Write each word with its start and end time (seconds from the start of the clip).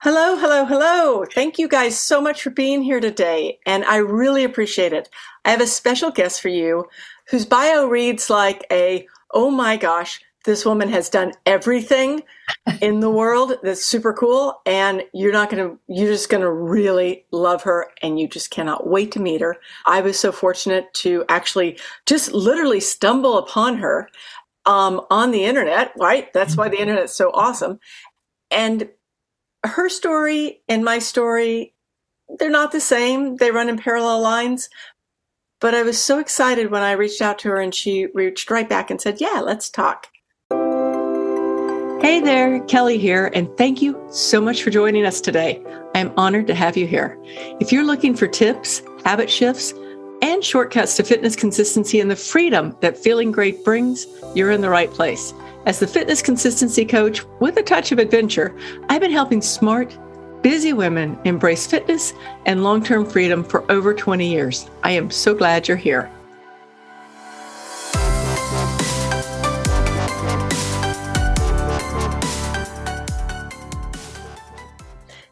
Hello, 0.00 0.36
hello, 0.36 0.64
hello. 0.64 1.24
Thank 1.24 1.58
you 1.58 1.66
guys 1.66 1.98
so 1.98 2.20
much 2.20 2.40
for 2.40 2.50
being 2.50 2.82
here 2.82 3.00
today, 3.00 3.58
and 3.66 3.84
I 3.84 3.96
really 3.96 4.44
appreciate 4.44 4.92
it. 4.92 5.10
I 5.44 5.50
have 5.50 5.60
a 5.60 5.66
special 5.66 6.12
guest 6.12 6.40
for 6.40 6.50
you 6.50 6.84
whose 7.30 7.44
bio 7.44 7.84
reads 7.88 8.30
like 8.30 8.64
a, 8.70 9.08
oh 9.34 9.50
my 9.50 9.76
gosh, 9.76 10.20
this 10.44 10.64
woman 10.64 10.88
has 10.88 11.08
done 11.08 11.32
everything 11.46 12.22
in 12.80 13.00
the 13.00 13.10
world 13.10 13.54
that's 13.64 13.84
super 13.84 14.12
cool 14.12 14.60
and 14.64 15.02
you're 15.12 15.32
not 15.32 15.50
going 15.50 15.68
to 15.68 15.78
you're 15.88 16.12
just 16.12 16.30
going 16.30 16.42
to 16.42 16.50
really 16.50 17.26
love 17.32 17.64
her 17.64 17.90
and 18.00 18.20
you 18.20 18.28
just 18.28 18.50
cannot 18.50 18.86
wait 18.86 19.12
to 19.12 19.20
meet 19.20 19.42
her 19.42 19.56
i 19.84 20.00
was 20.00 20.18
so 20.18 20.32
fortunate 20.32 20.86
to 20.94 21.22
actually 21.28 21.78
just 22.06 22.32
literally 22.32 22.80
stumble 22.80 23.36
upon 23.36 23.76
her 23.76 24.08
um, 24.64 25.02
on 25.10 25.32
the 25.32 25.44
internet 25.44 25.92
right 25.98 26.32
that's 26.32 26.56
why 26.56 26.68
the 26.68 26.76
mm-hmm. 26.76 26.88
internet's 26.88 27.14
so 27.14 27.30
awesome 27.34 27.78
and 28.50 28.88
her 29.64 29.88
story 29.88 30.60
and 30.68 30.84
my 30.84 30.98
story 30.98 31.74
they're 32.38 32.50
not 32.50 32.72
the 32.72 32.80
same 32.80 33.36
they 33.36 33.50
run 33.50 33.68
in 33.68 33.76
parallel 33.76 34.20
lines 34.20 34.68
but 35.60 35.74
i 35.74 35.82
was 35.82 36.02
so 36.02 36.18
excited 36.18 36.70
when 36.70 36.82
i 36.82 36.92
reached 36.92 37.22
out 37.22 37.38
to 37.38 37.48
her 37.48 37.60
and 37.60 37.74
she 37.74 38.06
reached 38.14 38.50
right 38.50 38.68
back 38.68 38.90
and 38.90 39.00
said 39.00 39.20
yeah 39.20 39.40
let's 39.40 39.68
talk 39.68 40.08
Hey 42.00 42.20
there, 42.20 42.60
Kelly 42.66 42.96
here, 42.96 43.28
and 43.34 43.48
thank 43.58 43.82
you 43.82 44.00
so 44.08 44.40
much 44.40 44.62
for 44.62 44.70
joining 44.70 45.04
us 45.04 45.20
today. 45.20 45.60
I'm 45.96 46.12
honored 46.16 46.46
to 46.46 46.54
have 46.54 46.76
you 46.76 46.86
here. 46.86 47.18
If 47.60 47.72
you're 47.72 47.84
looking 47.84 48.14
for 48.14 48.28
tips, 48.28 48.82
habit 49.04 49.28
shifts, 49.28 49.74
and 50.22 50.44
shortcuts 50.44 50.96
to 50.96 51.02
fitness 51.02 51.36
consistency 51.36 52.00
and 52.00 52.10
the 52.10 52.16
freedom 52.16 52.76
that 52.80 52.98
feeling 52.98 53.30
great 53.30 53.64
brings, 53.64 54.06
you're 54.34 54.50
in 54.50 54.60
the 54.60 54.70
right 54.70 54.90
place. 54.90 55.32
As 55.66 55.78
the 55.78 55.86
fitness 55.86 56.22
consistency 56.22 56.84
coach 56.84 57.22
with 57.40 57.56
a 57.56 57.62
touch 57.62 57.92
of 57.92 57.98
adventure, 57.98 58.56
I've 58.88 59.00
been 59.00 59.10
helping 59.10 59.42
smart, 59.42 59.96
busy 60.42 60.72
women 60.72 61.18
embrace 61.24 61.66
fitness 61.66 62.14
and 62.46 62.62
long 62.62 62.82
term 62.82 63.04
freedom 63.04 63.44
for 63.44 63.70
over 63.70 63.94
20 63.94 64.28
years. 64.28 64.68
I 64.82 64.92
am 64.92 65.10
so 65.10 65.34
glad 65.34 65.68
you're 65.68 65.76
here. 65.76 66.10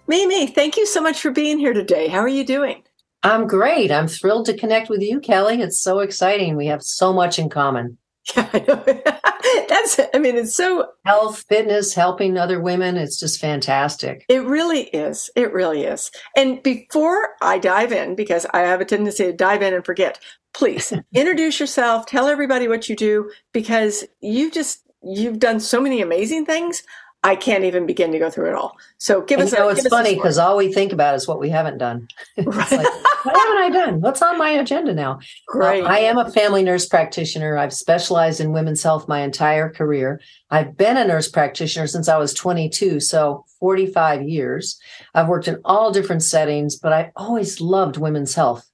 Mimi, 0.08 0.46
thank 0.46 0.76
you 0.76 0.86
so 0.86 1.00
much 1.00 1.20
for 1.20 1.32
being 1.32 1.58
here 1.58 1.72
today. 1.72 2.06
How 2.06 2.20
are 2.20 2.28
you 2.28 2.44
doing? 2.44 2.85
I'm 3.26 3.48
great. 3.48 3.90
I'm 3.90 4.06
thrilled 4.06 4.46
to 4.46 4.56
connect 4.56 4.88
with 4.88 5.02
you, 5.02 5.18
Kelly. 5.18 5.60
It's 5.60 5.80
so 5.80 5.98
exciting. 5.98 6.56
We 6.56 6.66
have 6.66 6.80
so 6.80 7.12
much 7.12 7.38
in 7.38 7.48
common. 7.48 7.98
Yeah, 8.36 8.48
I 8.52 8.58
know. 8.58 8.84
That's, 9.68 10.00
I 10.12 10.18
mean, 10.18 10.36
it's 10.36 10.54
so 10.54 10.88
health, 11.04 11.44
fitness, 11.48 11.94
helping 11.94 12.36
other 12.36 12.60
women. 12.60 12.96
It's 12.96 13.18
just 13.20 13.40
fantastic. 13.40 14.24
It 14.28 14.42
really 14.42 14.82
is. 14.88 15.30
It 15.36 15.52
really 15.52 15.84
is. 15.84 16.10
And 16.36 16.60
before 16.64 17.30
I 17.40 17.58
dive 17.58 17.92
in, 17.92 18.16
because 18.16 18.44
I 18.52 18.60
have 18.60 18.80
a 18.80 18.84
tendency 18.84 19.26
to 19.26 19.32
dive 19.32 19.62
in 19.62 19.74
and 19.74 19.84
forget, 19.84 20.18
please 20.54 20.92
introduce 21.14 21.60
yourself, 21.60 22.06
tell 22.06 22.26
everybody 22.26 22.66
what 22.66 22.88
you 22.88 22.96
do, 22.96 23.30
because 23.52 24.04
you 24.20 24.50
just, 24.50 24.82
you've 25.04 25.38
done 25.38 25.60
so 25.60 25.80
many 25.80 26.00
amazing 26.00 26.46
things. 26.46 26.82
I 27.26 27.34
can't 27.34 27.64
even 27.64 27.86
begin 27.86 28.12
to 28.12 28.20
go 28.20 28.30
through 28.30 28.50
it 28.50 28.54
all. 28.54 28.76
So 28.98 29.20
give 29.20 29.40
and 29.40 29.48
us. 29.48 29.52
You 29.52 29.58
know, 29.58 29.68
a, 29.68 29.72
it's 29.72 29.88
funny 29.88 30.14
because 30.14 30.38
all 30.38 30.56
we 30.56 30.72
think 30.72 30.92
about 30.92 31.16
is 31.16 31.26
what 31.26 31.40
we 31.40 31.50
haven't 31.50 31.78
done. 31.78 32.06
Right. 32.36 32.70
like, 32.70 32.86
what 33.24 33.36
haven't 33.36 33.62
I 33.62 33.70
done? 33.72 34.00
What's 34.00 34.22
on 34.22 34.38
my 34.38 34.50
agenda 34.50 34.94
now? 34.94 35.18
Great. 35.48 35.82
Uh, 35.82 35.88
I 35.88 35.98
am 35.98 36.18
a 36.18 36.30
family 36.30 36.62
nurse 36.62 36.86
practitioner. 36.86 37.58
I've 37.58 37.72
specialized 37.72 38.40
in 38.40 38.52
women's 38.52 38.82
health 38.82 39.08
my 39.08 39.22
entire 39.22 39.68
career. 39.68 40.20
I've 40.50 40.76
been 40.76 40.96
a 40.96 41.04
nurse 41.04 41.28
practitioner 41.28 41.88
since 41.88 42.08
I 42.08 42.16
was 42.16 42.32
22, 42.32 43.00
so 43.00 43.44
45 43.58 44.22
years. 44.22 44.78
I've 45.12 45.28
worked 45.28 45.48
in 45.48 45.60
all 45.64 45.90
different 45.90 46.22
settings, 46.22 46.76
but 46.76 46.92
I 46.92 47.10
always 47.16 47.60
loved 47.60 47.96
women's 47.96 48.34
health. 48.34 48.70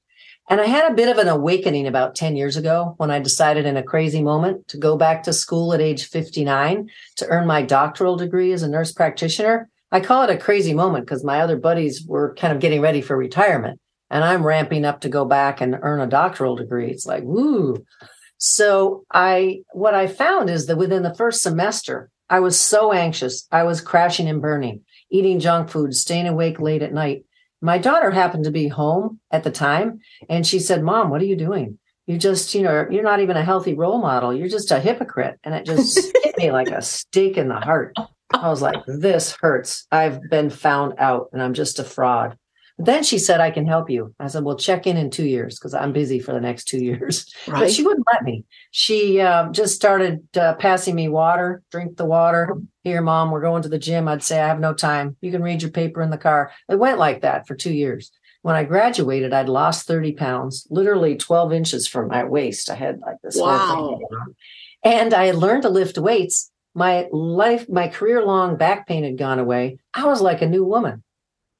And 0.50 0.60
I 0.60 0.66
had 0.66 0.90
a 0.90 0.94
bit 0.94 1.08
of 1.08 1.18
an 1.18 1.28
awakening 1.28 1.86
about 1.86 2.14
10 2.14 2.36
years 2.36 2.56
ago 2.56 2.94
when 2.98 3.10
I 3.10 3.20
decided 3.20 3.64
in 3.64 3.76
a 3.76 3.82
crazy 3.82 4.22
moment 4.22 4.68
to 4.68 4.76
go 4.76 4.96
back 4.96 5.22
to 5.22 5.32
school 5.32 5.72
at 5.72 5.80
age 5.80 6.08
59 6.08 6.90
to 7.16 7.28
earn 7.28 7.46
my 7.46 7.62
doctoral 7.62 8.16
degree 8.16 8.52
as 8.52 8.62
a 8.62 8.68
nurse 8.68 8.92
practitioner. 8.92 9.68
I 9.92 10.00
call 10.00 10.24
it 10.24 10.30
a 10.30 10.36
crazy 10.36 10.74
moment 10.74 11.06
because 11.06 11.24
my 11.24 11.40
other 11.40 11.56
buddies 11.56 12.04
were 12.06 12.34
kind 12.34 12.52
of 12.52 12.60
getting 12.60 12.80
ready 12.80 13.00
for 13.00 13.16
retirement 13.16 13.80
and 14.12 14.24
I'm 14.24 14.44
ramping 14.44 14.84
up 14.84 15.00
to 15.00 15.08
go 15.08 15.24
back 15.24 15.60
and 15.60 15.78
earn 15.80 16.00
a 16.00 16.06
doctoral 16.06 16.54
degree. 16.54 16.90
It's 16.90 17.06
like, 17.06 17.22
woo. 17.24 17.84
So 18.36 19.04
I, 19.10 19.62
what 19.72 19.94
I 19.94 20.06
found 20.06 20.50
is 20.50 20.66
that 20.66 20.76
within 20.76 21.02
the 21.02 21.14
first 21.14 21.42
semester, 21.42 22.10
I 22.28 22.40
was 22.40 22.58
so 22.60 22.92
anxious. 22.92 23.46
I 23.50 23.62
was 23.62 23.80
crashing 23.80 24.28
and 24.28 24.42
burning, 24.42 24.82
eating 25.10 25.40
junk 25.40 25.70
food, 25.70 25.94
staying 25.94 26.26
awake 26.26 26.60
late 26.60 26.82
at 26.82 26.92
night. 26.92 27.24
My 27.62 27.78
daughter 27.78 28.10
happened 28.10 28.44
to 28.44 28.50
be 28.50 28.66
home 28.66 29.20
at 29.30 29.44
the 29.44 29.50
time 29.50 30.00
and 30.28 30.44
she 30.46 30.58
said, 30.58 30.82
Mom, 30.82 31.10
what 31.10 31.22
are 31.22 31.26
you 31.26 31.36
doing? 31.36 31.78
You 32.06 32.18
just, 32.18 32.54
you 32.54 32.62
know, 32.62 32.86
you're 32.90 33.04
not 33.04 33.20
even 33.20 33.36
a 33.36 33.44
healthy 33.44 33.74
role 33.74 33.98
model. 33.98 34.34
You're 34.34 34.48
just 34.48 34.72
a 34.72 34.80
hypocrite. 34.80 35.38
And 35.44 35.54
it 35.54 35.64
just 35.64 36.12
hit 36.24 36.36
me 36.36 36.50
like 36.50 36.68
a 36.68 36.82
stake 36.82 37.38
in 37.38 37.48
the 37.48 37.60
heart. 37.60 37.96
I 38.34 38.48
was 38.48 38.60
like, 38.60 38.84
this 38.86 39.36
hurts. 39.40 39.86
I've 39.92 40.28
been 40.28 40.50
found 40.50 40.94
out 40.98 41.28
and 41.32 41.40
I'm 41.40 41.54
just 41.54 41.78
a 41.78 41.84
fraud. 41.84 42.36
Then 42.84 43.04
she 43.04 43.18
said, 43.18 43.40
I 43.40 43.52
can 43.52 43.64
help 43.64 43.88
you. 43.90 44.12
I 44.18 44.26
said, 44.26 44.42
well, 44.42 44.56
check 44.56 44.88
in 44.88 44.96
in 44.96 45.08
two 45.08 45.26
years 45.26 45.56
because 45.56 45.72
I'm 45.72 45.92
busy 45.92 46.18
for 46.18 46.32
the 46.32 46.40
next 46.40 46.64
two 46.64 46.78
years. 46.84 47.32
Right. 47.46 47.60
But 47.60 47.70
she 47.70 47.84
wouldn't 47.84 48.06
let 48.12 48.24
me. 48.24 48.44
She 48.72 49.20
uh, 49.20 49.50
just 49.50 49.76
started 49.76 50.26
uh, 50.36 50.54
passing 50.54 50.96
me 50.96 51.08
water, 51.08 51.62
drink 51.70 51.96
the 51.96 52.04
water. 52.04 52.56
Here, 52.82 53.00
mom, 53.00 53.30
we're 53.30 53.40
going 53.40 53.62
to 53.62 53.68
the 53.68 53.78
gym. 53.78 54.08
I'd 54.08 54.24
say, 54.24 54.40
I 54.40 54.48
have 54.48 54.58
no 54.58 54.74
time. 54.74 55.16
You 55.20 55.30
can 55.30 55.42
read 55.42 55.62
your 55.62 55.70
paper 55.70 56.02
in 56.02 56.10
the 56.10 56.18
car. 56.18 56.50
It 56.68 56.78
went 56.78 56.98
like 56.98 57.22
that 57.22 57.46
for 57.46 57.54
two 57.54 57.72
years. 57.72 58.10
When 58.42 58.56
I 58.56 58.64
graduated, 58.64 59.32
I'd 59.32 59.48
lost 59.48 59.86
30 59.86 60.14
pounds, 60.14 60.66
literally 60.68 61.16
12 61.16 61.52
inches 61.52 61.86
from 61.86 62.08
my 62.08 62.24
waist. 62.24 62.68
I 62.68 62.74
had 62.74 62.98
like 62.98 63.18
this 63.22 63.36
wow. 63.36 64.00
And 64.82 65.14
I 65.14 65.26
had 65.26 65.36
learned 65.36 65.62
to 65.62 65.68
lift 65.68 65.96
weights. 65.96 66.50
My 66.74 67.06
life, 67.12 67.68
my 67.68 67.86
career 67.86 68.24
long 68.24 68.56
back 68.56 68.88
pain 68.88 69.04
had 69.04 69.16
gone 69.16 69.38
away. 69.38 69.78
I 69.94 70.06
was 70.06 70.20
like 70.20 70.42
a 70.42 70.48
new 70.48 70.64
woman. 70.64 71.04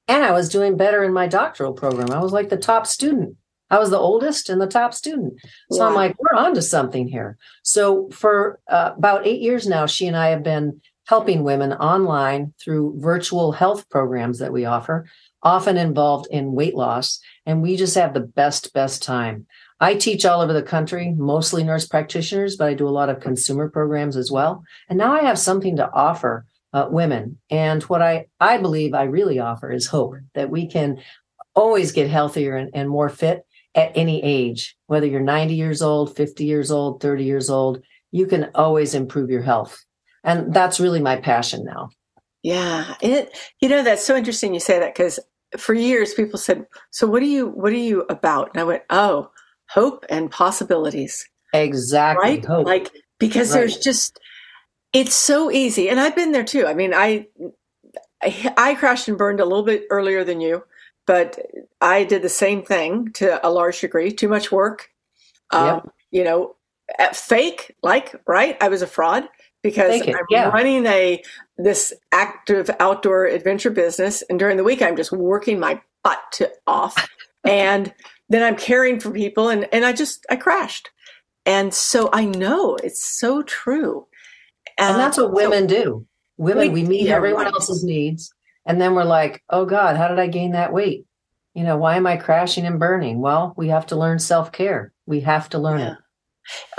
And 0.07 0.23
I 0.23 0.31
was 0.31 0.49
doing 0.49 0.77
better 0.77 1.03
in 1.03 1.13
my 1.13 1.27
doctoral 1.27 1.73
program. 1.73 2.11
I 2.11 2.21
was 2.21 2.33
like 2.33 2.49
the 2.49 2.57
top 2.57 2.87
student. 2.87 3.37
I 3.69 3.79
was 3.79 3.89
the 3.89 3.97
oldest 3.97 4.49
and 4.49 4.61
the 4.61 4.67
top 4.67 4.93
student. 4.93 5.33
So 5.71 5.79
wow. 5.79 5.87
I'm 5.87 5.95
like, 5.95 6.15
we're 6.19 6.37
on 6.37 6.53
to 6.55 6.61
something 6.61 7.07
here. 7.07 7.37
So 7.63 8.09
for 8.11 8.59
uh, 8.69 8.91
about 8.97 9.25
eight 9.25 9.41
years 9.41 9.65
now, 9.65 9.85
she 9.85 10.05
and 10.05 10.15
I 10.15 10.27
have 10.27 10.43
been 10.43 10.81
helping 11.07 11.43
women 11.43 11.73
online 11.73 12.53
through 12.63 12.99
virtual 12.99 13.51
health 13.51 13.89
programs 13.89 14.39
that 14.39 14.53
we 14.53 14.65
offer, 14.65 15.05
often 15.41 15.77
involved 15.77 16.27
in 16.29 16.53
weight 16.53 16.75
loss. 16.75 17.19
And 17.45 17.61
we 17.61 17.75
just 17.75 17.95
have 17.95 18.13
the 18.13 18.19
best, 18.19 18.73
best 18.73 19.01
time. 19.01 19.47
I 19.79 19.95
teach 19.95 20.23
all 20.23 20.41
over 20.41 20.53
the 20.53 20.63
country, 20.63 21.13
mostly 21.17 21.63
nurse 21.63 21.87
practitioners, 21.87 22.55
but 22.55 22.69
I 22.69 22.73
do 22.73 22.87
a 22.87 22.89
lot 22.89 23.09
of 23.09 23.19
consumer 23.19 23.69
programs 23.69 24.15
as 24.15 24.31
well. 24.31 24.63
And 24.87 24.97
now 24.97 25.13
I 25.13 25.23
have 25.23 25.39
something 25.39 25.75
to 25.77 25.91
offer 25.91 26.45
uh, 26.73 26.87
women. 26.89 27.37
And 27.49 27.83
what 27.83 28.01
I, 28.01 28.25
I 28.39 28.57
believe 28.57 28.93
I 28.93 29.03
really 29.03 29.39
offer 29.39 29.71
is 29.71 29.87
hope 29.87 30.15
that 30.33 30.49
we 30.49 30.67
can 30.67 31.01
always 31.55 31.91
get 31.91 32.09
healthier 32.09 32.55
and, 32.55 32.71
and 32.73 32.89
more 32.89 33.09
fit 33.09 33.45
at 33.75 33.91
any 33.95 34.23
age, 34.23 34.75
whether 34.87 35.05
you're 35.05 35.19
90 35.19 35.55
years 35.55 35.81
old, 35.81 36.15
50 36.15 36.45
years 36.45 36.71
old, 36.71 37.01
30 37.01 37.23
years 37.23 37.49
old, 37.49 37.81
you 38.11 38.27
can 38.27 38.49
always 38.53 38.93
improve 38.93 39.29
your 39.29 39.41
health. 39.41 39.83
And 40.23 40.53
that's 40.53 40.79
really 40.79 41.01
my 41.01 41.17
passion 41.17 41.65
now. 41.65 41.89
Yeah. 42.43 42.95
It, 43.01 43.35
you 43.59 43.69
know, 43.69 43.83
that's 43.83 44.03
so 44.05 44.15
interesting 44.15 44.53
you 44.53 44.59
say 44.59 44.79
that 44.79 44.93
because 44.93 45.19
for 45.57 45.73
years 45.73 46.13
people 46.13 46.37
said, 46.37 46.65
so 46.91 47.07
what 47.07 47.23
are 47.23 47.27
you, 47.27 47.47
what 47.47 47.73
are 47.73 47.77
you 47.77 48.01
about? 48.09 48.51
And 48.53 48.61
I 48.61 48.63
went, 48.63 48.83
oh, 48.89 49.31
hope 49.69 50.05
and 50.09 50.29
possibilities. 50.29 51.27
Exactly. 51.53 52.29
Right. 52.29 52.45
Hope. 52.45 52.65
Like, 52.65 52.91
because 53.19 53.51
right. 53.51 53.61
there's 53.61 53.77
just, 53.77 54.19
it's 54.93 55.15
so 55.15 55.51
easy. 55.51 55.89
And 55.89 55.99
I've 55.99 56.15
been 56.15 56.31
there 56.31 56.43
too. 56.43 56.65
I 56.65 56.73
mean, 56.73 56.93
I, 56.93 57.27
I, 58.21 58.75
crashed 58.75 59.07
and 59.07 59.17
burned 59.17 59.39
a 59.39 59.45
little 59.45 59.63
bit 59.63 59.85
earlier 59.89 60.23
than 60.23 60.39
you, 60.39 60.63
but 61.05 61.37
I 61.81 62.03
did 62.03 62.21
the 62.21 62.29
same 62.29 62.63
thing 62.63 63.11
to 63.13 63.45
a 63.45 63.49
large 63.49 63.81
degree. 63.81 64.11
Too 64.11 64.29
much 64.29 64.51
work. 64.51 64.89
Um. 65.51 65.91
You 66.11 66.23
know, 66.23 66.55
fake, 67.13 67.75
like, 67.81 68.15
right? 68.27 68.57
I 68.61 68.67
was 68.67 68.81
a 68.81 68.87
fraud 68.87 69.27
because 69.63 70.01
I'm 70.01 70.25
yeah. 70.29 70.49
running 70.49 70.85
a 70.85 71.23
this 71.57 71.93
active 72.11 72.69
outdoor 72.79 73.25
adventure 73.25 73.69
business, 73.69 74.21
and 74.29 74.37
during 74.37 74.57
the 74.57 74.63
week 74.63 74.81
I'm 74.81 74.97
just 74.97 75.11
working 75.11 75.59
my 75.59 75.81
butt 76.03 76.19
to 76.33 76.51
off, 76.67 76.95
and 77.45 77.93
then 78.29 78.43
I'm 78.43 78.57
caring 78.57 78.99
for 78.99 79.11
people, 79.11 79.49
and 79.49 79.67
and 79.71 79.85
I 79.85 79.93
just 79.93 80.25
I 80.29 80.35
crashed, 80.35 80.89
and 81.45 81.73
so 81.73 82.09
I 82.13 82.25
know 82.25 82.75
it's 82.75 83.03
so 83.03 83.41
true. 83.43 84.07
And 84.77 84.95
uh, 84.95 84.97
that's 84.97 85.17
what 85.17 85.33
women 85.33 85.67
so, 85.69 85.75
do. 85.75 86.07
Women, 86.37 86.73
we, 86.73 86.83
we 86.83 86.87
meet 86.87 87.07
yeah, 87.07 87.15
everyone 87.15 87.47
else's 87.47 87.83
needs. 87.83 88.33
And 88.65 88.79
then 88.79 88.95
we're 88.95 89.03
like, 89.03 89.43
oh 89.49 89.65
God, 89.65 89.97
how 89.97 90.07
did 90.07 90.19
I 90.19 90.27
gain 90.27 90.51
that 90.51 90.73
weight? 90.73 91.05
You 91.53 91.63
know, 91.63 91.77
why 91.77 91.97
am 91.97 92.07
I 92.07 92.17
crashing 92.17 92.65
and 92.65 92.79
burning? 92.79 93.19
Well, 93.19 93.53
we 93.57 93.67
have 93.67 93.85
to 93.87 93.95
learn 93.95 94.19
self 94.19 94.51
care. 94.51 94.93
We 95.05 95.19
have 95.21 95.49
to 95.49 95.59
learn 95.59 95.79
yeah. 95.79 95.93
it. 95.93 95.97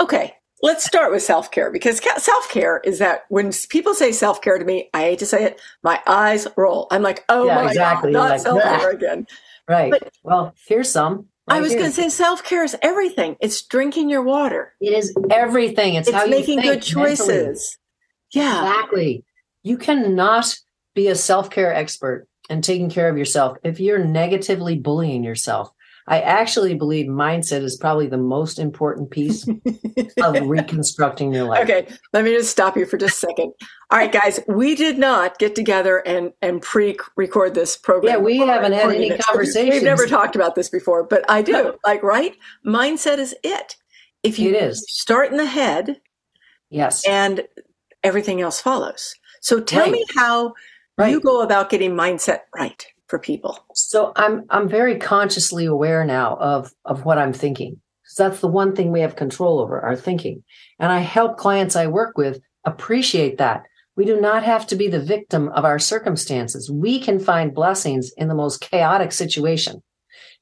Okay. 0.01 0.33
let's 0.61 0.83
start 0.83 1.11
with 1.11 1.23
self 1.23 1.51
care 1.51 1.71
because 1.71 2.01
self 2.17 2.49
care 2.49 2.81
is 2.83 2.99
that 2.99 3.23
when 3.29 3.51
people 3.69 3.93
say 3.93 4.11
self 4.11 4.41
care 4.41 4.57
to 4.57 4.65
me, 4.65 4.89
I 4.93 5.01
hate 5.01 5.19
to 5.19 5.25
say 5.25 5.43
it, 5.43 5.61
my 5.83 6.01
eyes 6.05 6.47
roll. 6.57 6.87
I'm 6.91 7.03
like, 7.03 7.23
oh 7.29 7.45
yeah, 7.45 7.55
my 7.55 7.69
exactly. 7.69 8.11
God, 8.11 8.19
not 8.19 8.29
like, 8.31 8.39
self 8.41 8.61
care 8.61 8.91
again. 8.91 9.27
Right. 9.67 9.91
But 9.91 10.13
well, 10.23 10.53
here's 10.67 10.91
some. 10.91 11.27
Right 11.47 11.57
I 11.57 11.61
was 11.61 11.73
going 11.73 11.85
to 11.85 11.91
say 11.91 12.09
self 12.09 12.43
care 12.43 12.63
is 12.63 12.75
everything. 12.81 13.37
It's 13.39 13.61
drinking 13.61 14.09
your 14.09 14.23
water. 14.23 14.73
It 14.81 14.93
is 14.93 15.15
everything. 15.29 15.93
It's, 15.93 16.09
it's 16.09 16.29
making 16.29 16.61
good 16.61 16.81
choices. 16.81 17.77
Yeah. 18.35 18.61
Exactly. 18.61 19.23
You 19.63 19.77
cannot 19.77 20.55
be 20.93 21.07
a 21.07 21.15
self 21.15 21.49
care 21.49 21.73
expert 21.73 22.27
and 22.49 22.63
taking 22.63 22.89
care 22.89 23.09
of 23.09 23.17
yourself 23.17 23.57
if 23.63 23.79
you're 23.79 24.03
negatively 24.03 24.77
bullying 24.77 25.23
yourself. 25.23 25.71
I 26.07 26.21
actually 26.21 26.75
believe 26.75 27.07
mindset 27.07 27.63
is 27.63 27.77
probably 27.77 28.05
the 28.05 28.17
most 28.17 28.59
important 28.59 29.09
piece 29.09 29.47
of 30.21 30.39
reconstructing 30.47 31.33
your 31.33 31.45
life. 31.45 31.63
Okay, 31.63 31.87
let 32.13 32.23
me 32.23 32.31
just 32.31 32.51
stop 32.51 32.77
you 32.77 32.85
for 32.85 32.97
just 32.97 33.15
a 33.15 33.27
second. 33.27 33.53
All 33.89 33.97
right, 33.97 34.11
guys, 34.11 34.39
we 34.47 34.75
did 34.75 34.99
not 34.99 35.39
get 35.39 35.55
together 35.55 36.05
and 36.05 36.31
and 36.43 36.61
pre-record 36.61 37.55
this 37.55 37.75
program. 37.75 38.13
Yeah, 38.13 38.19
we 38.19 38.37
haven't 38.37 38.73
had 38.73 38.91
any 38.91 39.17
conversations. 39.17 39.73
We've 39.73 39.83
never 39.83 40.05
talked 40.05 40.35
about 40.35 40.53
this 40.53 40.69
before, 40.69 41.03
but 41.03 41.25
I 41.27 41.41
do. 41.41 41.73
like, 41.85 42.03
right? 42.03 42.35
Mindset 42.63 43.17
is 43.17 43.35
it. 43.43 43.75
If 44.21 44.37
you 44.37 44.51
it 44.51 44.61
is. 44.61 44.85
start 44.87 45.31
in 45.31 45.37
the 45.37 45.45
head, 45.45 46.01
yes, 46.69 47.03
and 47.07 47.41
everything 48.05 48.39
else 48.39 48.61
follows. 48.61 49.15
So 49.41 49.59
tell 49.59 49.83
right. 49.83 49.91
me 49.91 50.05
how 50.15 50.53
right. 50.97 51.11
you 51.11 51.19
go 51.19 51.41
about 51.41 51.69
getting 51.69 51.91
mindset 51.91 52.41
right 52.55 52.85
for 53.07 53.19
people? 53.19 53.59
So 53.73 54.13
I'm 54.15 54.45
I'm 54.49 54.69
very 54.69 54.97
consciously 54.97 55.65
aware 55.65 56.05
now 56.05 56.37
of 56.37 56.71
of 56.85 57.03
what 57.03 57.17
I'm 57.17 57.33
thinking. 57.33 57.81
So 58.05 58.29
that's 58.29 58.39
the 58.39 58.47
one 58.47 58.75
thing 58.75 58.91
we 58.91 59.01
have 59.01 59.15
control 59.15 59.59
over, 59.59 59.81
our 59.81 59.95
thinking. 59.95 60.43
And 60.79 60.91
I 60.91 60.99
help 60.99 61.37
clients 61.37 61.75
I 61.75 61.87
work 61.87 62.17
with 62.17 62.39
appreciate 62.63 63.37
that. 63.39 63.63
We 63.97 64.05
do 64.05 64.21
not 64.21 64.43
have 64.43 64.67
to 64.67 64.75
be 64.75 64.87
the 64.87 64.99
victim 64.99 65.49
of 65.49 65.65
our 65.65 65.79
circumstances. 65.79 66.71
We 66.71 66.99
can 66.99 67.19
find 67.19 67.53
blessings 67.53 68.11
in 68.17 68.27
the 68.27 68.35
most 68.35 68.61
chaotic 68.61 69.11
situation. 69.11 69.81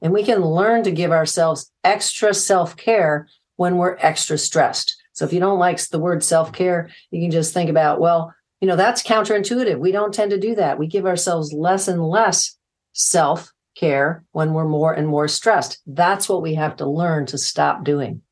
And 0.02 0.12
we 0.12 0.24
can 0.24 0.40
learn 0.44 0.82
to 0.84 0.90
give 0.90 1.12
ourselves 1.12 1.70
extra 1.82 2.34
self-care 2.34 3.28
when 3.56 3.76
we're 3.76 3.96
extra 4.00 4.36
stressed. 4.38 4.96
So 5.14 5.24
if 5.24 5.32
you 5.32 5.40
don't 5.40 5.58
like 5.58 5.80
the 5.88 5.98
word 5.98 6.22
self-care, 6.22 6.90
you 7.10 7.20
can 7.20 7.30
just 7.30 7.54
think 7.54 7.70
about, 7.70 8.00
well, 8.00 8.34
you 8.60 8.68
know, 8.68 8.76
that's 8.76 9.02
counterintuitive. 9.02 9.78
We 9.78 9.92
don't 9.92 10.12
tend 10.12 10.30
to 10.30 10.38
do 10.38 10.54
that. 10.56 10.78
We 10.78 10.86
give 10.86 11.06
ourselves 11.06 11.52
less 11.52 11.88
and 11.88 12.06
less 12.06 12.56
self 12.92 13.52
care 13.76 14.24
when 14.32 14.52
we're 14.52 14.68
more 14.68 14.92
and 14.92 15.08
more 15.08 15.28
stressed. 15.28 15.80
That's 15.86 16.28
what 16.28 16.42
we 16.42 16.54
have 16.54 16.76
to 16.76 16.86
learn 16.86 17.26
to 17.26 17.38
stop 17.38 17.84
doing. 17.84 18.22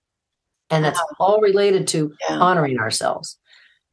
And 0.71 0.85
that's 0.85 1.03
all 1.19 1.41
related 1.41 1.87
to 1.89 2.15
yeah. 2.29 2.39
honoring 2.39 2.79
ourselves 2.79 3.39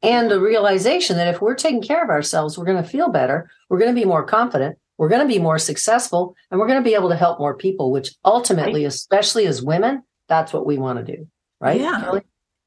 and 0.01 0.31
the 0.31 0.39
realization 0.39 1.17
that 1.17 1.33
if 1.33 1.41
we're 1.41 1.55
taking 1.55 1.81
care 1.81 2.03
of 2.03 2.09
ourselves, 2.09 2.57
we're 2.57 2.65
going 2.65 2.81
to 2.81 2.89
feel 2.89 3.09
better. 3.09 3.49
We're 3.69 3.79
going 3.79 3.93
to 3.93 3.99
be 3.99 4.05
more 4.05 4.23
confident. 4.23 4.77
We're 4.97 5.09
going 5.09 5.21
to 5.21 5.33
be 5.33 5.39
more 5.39 5.57
successful 5.57 6.35
and 6.49 6.59
we're 6.59 6.67
going 6.67 6.81
to 6.81 6.89
be 6.89 6.95
able 6.95 7.09
to 7.09 7.15
help 7.15 7.39
more 7.39 7.55
people, 7.55 7.91
which 7.91 8.15
ultimately, 8.23 8.83
right. 8.83 8.93
especially 8.93 9.45
as 9.45 9.61
women, 9.61 10.03
that's 10.27 10.53
what 10.53 10.65
we 10.65 10.77
want 10.77 11.05
to 11.05 11.15
do. 11.15 11.27
Right? 11.59 11.81
Yeah. 11.81 12.19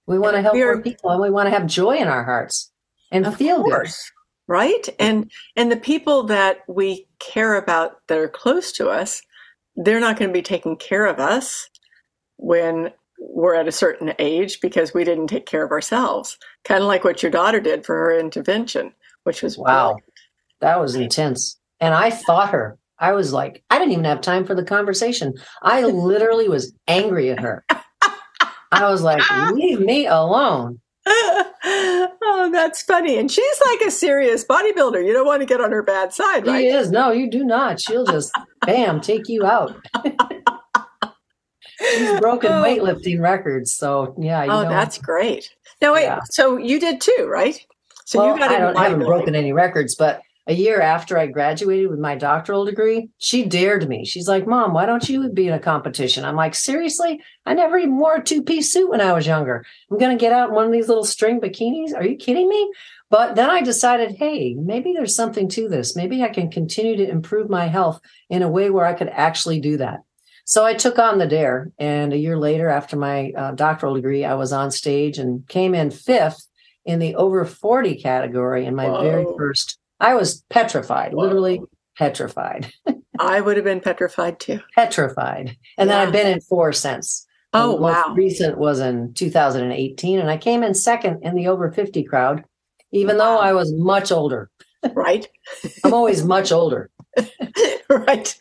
We 0.07 0.19
want 0.19 0.37
to 0.37 0.43
help 0.43 0.55
more 0.55 0.81
people 0.81 1.11
and 1.11 1.21
we 1.21 1.31
want 1.31 1.47
to 1.47 1.51
have 1.51 1.67
joy 1.67 1.97
in 1.97 2.09
our 2.09 2.25
hearts 2.25 2.71
and 3.11 3.35
feel 3.37 3.63
course, 3.63 4.11
good. 4.49 4.53
right? 4.53 4.89
And 4.99 5.31
and 5.57 5.71
the 5.71 5.77
people 5.77 6.25
that 6.25 6.59
we 6.69 7.07
care 7.19 7.57
about 7.57 8.07
that 8.09 8.19
are 8.19 8.29
close 8.29 8.73
to 8.73 8.89
us 8.89 9.23
they're 9.77 10.01
not 10.01 10.19
going 10.19 10.29
to 10.29 10.35
be 10.35 10.43
taking 10.43 10.77
care 10.77 11.07
of 11.07 11.19
us 11.19 11.69
when 12.37 12.91
we're 13.19 13.55
at 13.55 13.69
a 13.69 13.73
certain 13.73 14.13
age 14.19 14.61
because 14.61 14.93
we 14.93 15.03
didn't 15.05 15.29
take 15.29 15.47
care 15.47 15.65
of 15.65 15.71
ourselves. 15.71 16.37
Kind 16.65 16.83
of 16.83 16.89
like 16.89 17.05
what 17.05 17.23
your 17.23 17.33
daughter 17.33 17.59
did 17.61 17.87
for 17.87 17.97
her 17.97 18.19
intervention 18.19 18.93
which 19.25 19.43
was 19.43 19.57
wow. 19.57 19.93
brilliant. 19.93 20.05
that 20.61 20.81
was 20.81 20.95
intense. 20.95 21.59
And 21.81 21.95
i 21.95 22.11
fought 22.11 22.51
her. 22.51 22.79
I 22.99 23.13
was 23.13 23.33
like 23.33 23.65
i 23.71 23.79
didn't 23.79 23.93
even 23.93 24.05
have 24.05 24.21
time 24.21 24.45
for 24.45 24.55
the 24.55 24.65
conversation. 24.65 25.35
I 25.63 25.85
literally 25.85 26.49
was 26.49 26.73
angry 26.89 27.31
at 27.31 27.41
her 27.41 27.65
i 28.73 28.91
was 28.91 29.03
like 29.03 29.23
leave 29.53 29.81
me 29.81 30.07
alone 30.07 30.81
oh, 31.65 32.51
that's 32.53 32.83
funny. 32.83 33.19
And 33.19 33.29
she's 33.29 33.61
like 33.67 33.81
a 33.81 33.91
serious 33.91 34.45
bodybuilder. 34.45 35.05
You 35.05 35.13
don't 35.13 35.27
want 35.27 35.41
to 35.41 35.47
get 35.47 35.61
on 35.61 35.73
her 35.73 35.83
bad 35.83 36.13
side, 36.13 36.47
right? 36.47 36.61
She 36.61 36.69
is. 36.69 36.93
No, 36.93 37.11
you 37.11 37.29
do 37.29 37.43
not. 37.43 37.81
She'll 37.81 38.07
just 38.07 38.31
bam, 38.67 39.01
take 39.01 39.29
you 39.29 39.45
out. 39.45 39.75
she's 41.81 42.21
broken 42.21 42.53
oh. 42.53 42.63
weightlifting 42.63 43.21
records. 43.21 43.75
So 43.75 44.15
yeah. 44.17 44.47
oh, 44.49 44.63
that's 44.63 44.99
great. 44.99 45.51
Now 45.81 45.95
wait, 45.95 46.05
yeah. 46.05 46.21
so 46.31 46.57
you 46.57 46.79
did 46.79 47.01
too, 47.01 47.27
right? 47.29 47.59
So 48.07 48.21
well, 48.21 48.35
you 48.35 48.39
got 48.39 48.53
I, 48.53 48.59
don't, 48.59 48.77
I 48.77 48.89
haven't 48.89 49.05
broken 49.05 49.35
any 49.35 49.53
records, 49.53 49.97
but 49.97 50.23
a 50.47 50.55
year 50.55 50.81
after 50.81 51.17
I 51.17 51.29
graduated 51.29 51.89
with 51.89 52.01
my 52.01 52.17
doctoral 52.17 52.65
degree, 52.65 53.11
she 53.19 53.45
dared 53.45 53.89
me. 53.89 54.05
She's 54.05 54.27
like, 54.27 54.47
Mom, 54.47 54.73
why 54.73 54.87
don't 54.87 55.09
you 55.09 55.29
be 55.29 55.47
in 55.47 55.55
a 55.55 55.61
competition? 55.61 56.25
I'm 56.25 56.35
like, 56.35 56.55
Seriously? 56.55 57.21
I 57.47 57.55
never 57.55 57.79
even 57.79 57.99
wore 57.99 58.17
a 58.17 58.23
two 58.23 58.43
piece 58.43 58.73
suit 58.73 58.91
when 58.91 59.01
I 59.01 59.13
was 59.13 59.27
younger. 59.27 59.65
I'm 59.91 59.99
going 59.99 60.17
to 60.17 60.21
get 60.21 60.33
out 60.33 60.49
in 60.49 60.55
one 60.55 60.67
of 60.67 60.73
these 60.73 60.89
little 60.89 61.05
string 61.05 61.41
bikinis. 61.41 61.95
Are 61.95 62.05
you 62.05 62.17
kidding 62.17 62.49
me? 62.49 62.73
But 63.09 63.37
then 63.37 63.51
I 63.51 63.61
decided, 63.61 64.17
hey, 64.17 64.55
maybe 64.55 64.93
there's 64.95 65.15
something 65.15 65.49
to 65.51 65.69
this. 65.69 65.95
Maybe 65.95 66.23
I 66.23 66.29
can 66.29 66.51
continue 66.51 66.97
to 66.97 67.09
improve 67.09 67.51
my 67.51 67.67
health 67.67 68.01
in 68.31 68.43
a 68.43 68.49
way 68.49 68.71
where 68.71 68.87
I 68.87 68.95
could 68.95 69.11
actually 69.11 69.61
do 69.61 69.77
that. 69.77 70.01
So 70.45 70.65
I 70.65 70.75
took 70.75 70.99
on 70.99 71.19
the 71.19 71.27
dare. 71.27 71.71
And 71.79 72.13
a 72.13 72.19
year 72.19 72.37
later, 72.37 72.69
after 72.69 72.97
my 72.97 73.33
uh, 73.37 73.53
doctoral 73.53 73.95
degree, 73.95 74.25
I 74.25 74.35
was 74.35 74.53
on 74.53 74.71
stage 74.71 75.19
and 75.19 75.47
came 75.47 75.75
in 75.75 75.91
fifth 75.91 76.49
in 76.85 76.99
the 76.99 77.15
over 77.15 77.45
40 77.45 77.97
category 77.97 78.67
in 78.67 78.75
my 78.75 78.89
Whoa. 78.89 79.03
very 79.03 79.27
first 79.37 79.79
I 80.03 80.15
was 80.15 80.45
petrified, 80.51 81.15
Whoa. 81.15 81.23
literally 81.23 81.63
petrified. 81.97 82.73
I 83.19 83.41
would 83.41 83.57
have 83.57 83.65
been 83.65 83.81
petrified 83.81 84.41
too. 84.41 84.61
Petrified. 84.75 85.57
And 85.79 85.89
yeah. 85.89 85.97
then 85.97 86.07
I've 86.07 86.13
been 86.13 86.27
in 86.27 86.41
four 86.41 86.73
since. 86.73 87.27
Oh, 87.55 87.77
the 87.77 87.83
wow. 87.83 88.15
recent 88.17 88.59
was 88.59 88.81
in 88.81 89.13
2018, 89.15 90.19
and 90.19 90.31
I 90.31 90.39
came 90.39 90.63
in 90.63 90.75
second 90.75 91.23
in 91.23 91.35
the 91.35 91.49
over 91.49 91.71
50 91.71 92.03
crowd, 92.05 92.45
even 92.93 93.19
wow. 93.19 93.25
though 93.25 93.39
I 93.39 93.53
was 93.53 93.73
much 93.75 94.11
older. 94.11 94.51
Right. 94.95 95.29
I'm 95.85 95.95
always 95.95 96.25
much 96.25 96.51
older. 96.51 96.91
right. 97.91 98.37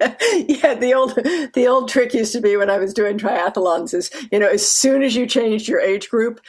Yeah. 0.47 0.75
The 0.75 0.93
old 0.95 1.13
the 1.53 1.67
old 1.67 1.89
trick 1.89 2.13
used 2.13 2.31
to 2.31 2.41
be 2.41 2.55
when 2.55 2.69
I 2.69 2.77
was 2.77 2.93
doing 2.93 3.17
triathlons 3.17 3.93
is, 3.93 4.09
you 4.31 4.39
know, 4.39 4.47
as 4.47 4.67
soon 4.67 5.03
as 5.03 5.13
you 5.13 5.27
changed 5.27 5.67
your 5.67 5.81
age 5.81 6.09
group, 6.09 6.39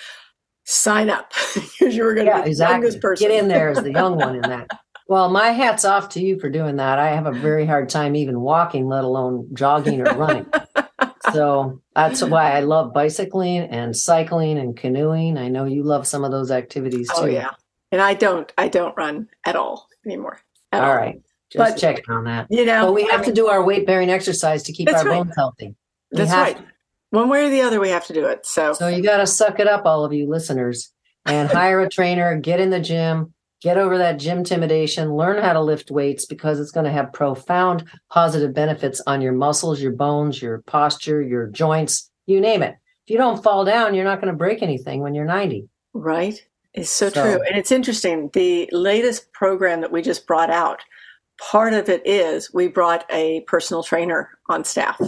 sign 0.65 1.11
up 1.11 1.33
because 1.55 1.97
you 1.97 2.05
were 2.05 2.15
going 2.15 2.27
to 2.27 2.33
yeah, 2.33 2.43
be 2.43 2.51
exactly. 2.51 2.75
the 2.75 2.81
youngest 2.81 3.03
person. 3.03 3.29
Get 3.29 3.43
in 3.43 3.49
there 3.49 3.71
as 3.71 3.83
the 3.83 3.91
young 3.91 4.17
one 4.17 4.37
in 4.37 4.43
that. 4.43 4.69
Well, 5.09 5.31
my 5.31 5.49
hat's 5.49 5.85
off 5.85 6.11
to 6.11 6.21
you 6.21 6.39
for 6.39 6.49
doing 6.49 6.77
that. 6.77 6.99
I 6.99 7.11
have 7.11 7.27
a 7.27 7.33
very 7.33 7.67
hard 7.67 7.89
time 7.89 8.17
even 8.17 8.41
walking, 8.41 8.89
let 8.89 9.05
alone 9.05 9.49
jogging 9.53 10.01
or 10.01 10.15
running. 10.15 10.47
so 11.33 11.81
that's 11.95 12.23
why 12.23 12.53
I 12.53 12.61
love 12.61 12.93
bicycling 12.93 13.63
and 13.63 13.97
cycling 13.97 14.59
and 14.59 14.77
canoeing. 14.77 15.39
I 15.39 15.49
know 15.49 15.65
you 15.65 15.83
love 15.83 16.07
some 16.07 16.25
of 16.25 16.31
those 16.31 16.51
activities 16.51 17.11
oh, 17.15 17.23
too. 17.23 17.31
Oh 17.31 17.33
yeah. 17.33 17.51
And 17.91 18.01
I 18.01 18.15
don't 18.15 18.51
I 18.57 18.69
don't 18.69 18.97
run 18.97 19.29
at 19.45 19.57
all 19.57 19.89
anymore. 20.07 20.41
At 20.73 20.83
all, 20.83 20.91
all 20.91 20.97
right. 20.97 21.21
Just 21.51 21.75
but, 21.75 21.79
checking 21.79 22.09
on 22.09 22.25
that. 22.25 22.47
You 22.51 22.65
know, 22.65 22.87
but 22.87 22.93
we 22.95 23.03
have 23.03 23.21
I 23.21 23.23
mean, 23.23 23.25
to 23.27 23.33
do 23.33 23.49
our 23.49 23.63
weight 23.63 23.87
bearing 23.87 24.09
exercise 24.09 24.63
to 24.65 24.73
keep 24.73 24.89
our 24.89 25.05
right. 25.05 25.23
bones 25.23 25.37
healthy. 25.37 25.75
We 26.11 26.19
that's 26.19 26.33
right. 26.33 26.57
To. 26.57 26.65
One 27.11 27.29
way 27.29 27.45
or 27.45 27.51
the 27.51 27.61
other, 27.61 27.79
we 27.79 27.91
have 27.91 28.07
to 28.07 28.15
do 28.15 28.25
it. 28.25 28.47
So, 28.47 28.73
so 28.73 28.89
you 28.89 29.03
got 29.03 29.19
to 29.19 29.27
suck 29.27 29.61
it 29.61 29.69
up, 29.69 29.85
all 29.85 30.03
of 30.03 30.15
you 30.15 30.27
listeners, 30.27 30.91
and 31.27 31.51
hire 31.51 31.81
a 31.81 31.89
trainer. 31.91 32.39
Get 32.41 32.59
in 32.59 32.71
the 32.71 32.81
gym 32.81 33.35
get 33.63 33.79
over 33.79 33.97
that 33.99 34.19
gym 34.19 34.39
intimidation, 34.39 35.15
learn 35.15 35.43
how 35.43 35.53
to 35.53 35.61
lift 35.61 35.91
weights 35.91 36.27
because 36.27 36.59
it's 36.59 36.73
going 36.73 36.85
to 36.85 36.93
have 36.93 37.13
profound 37.13 37.85
positive 38.11 38.53
benefits 38.53 39.01
on 39.07 39.21
your 39.21 39.33
muscles, 39.33 39.81
your 39.81 39.93
bones, 39.93 40.43
your 40.43 40.59
posture, 40.63 41.23
your 41.23 41.47
joints, 41.47 42.11
you 42.27 42.41
name 42.41 42.63
it. 42.63 42.77
If 43.07 43.11
you 43.13 43.19
don't 43.19 43.43
fall 43.43 43.65
down, 43.65 43.95
you're 43.95 44.05
not 44.05 44.21
going 44.21 44.33
to 44.33 44.37
break 44.37 44.63
anything 44.63 45.01
when 45.01 45.15
you're 45.15 45.25
90. 45.25 45.69
Right. 45.95 46.45
It's 46.75 46.91
so, 46.91 47.09
so 47.11 47.23
true. 47.23 47.43
And 47.47 47.57
it's 47.57 47.71
interesting. 47.71 48.31
The 48.33 48.69
latest 48.73 49.33
program 49.33 49.81
that 49.83 49.93
we 49.93 50.03
just 50.03 50.27
brought 50.27 50.51
out, 50.51 50.81
part 51.41 51.75
of 51.75 51.89
it 51.89 52.03
is 52.07 52.53
we 52.53 52.69
brought 52.69 53.05
a 53.11 53.43
personal 53.43 53.83
trainer 53.83 54.31
on 54.49 54.65
staff. 54.65 55.01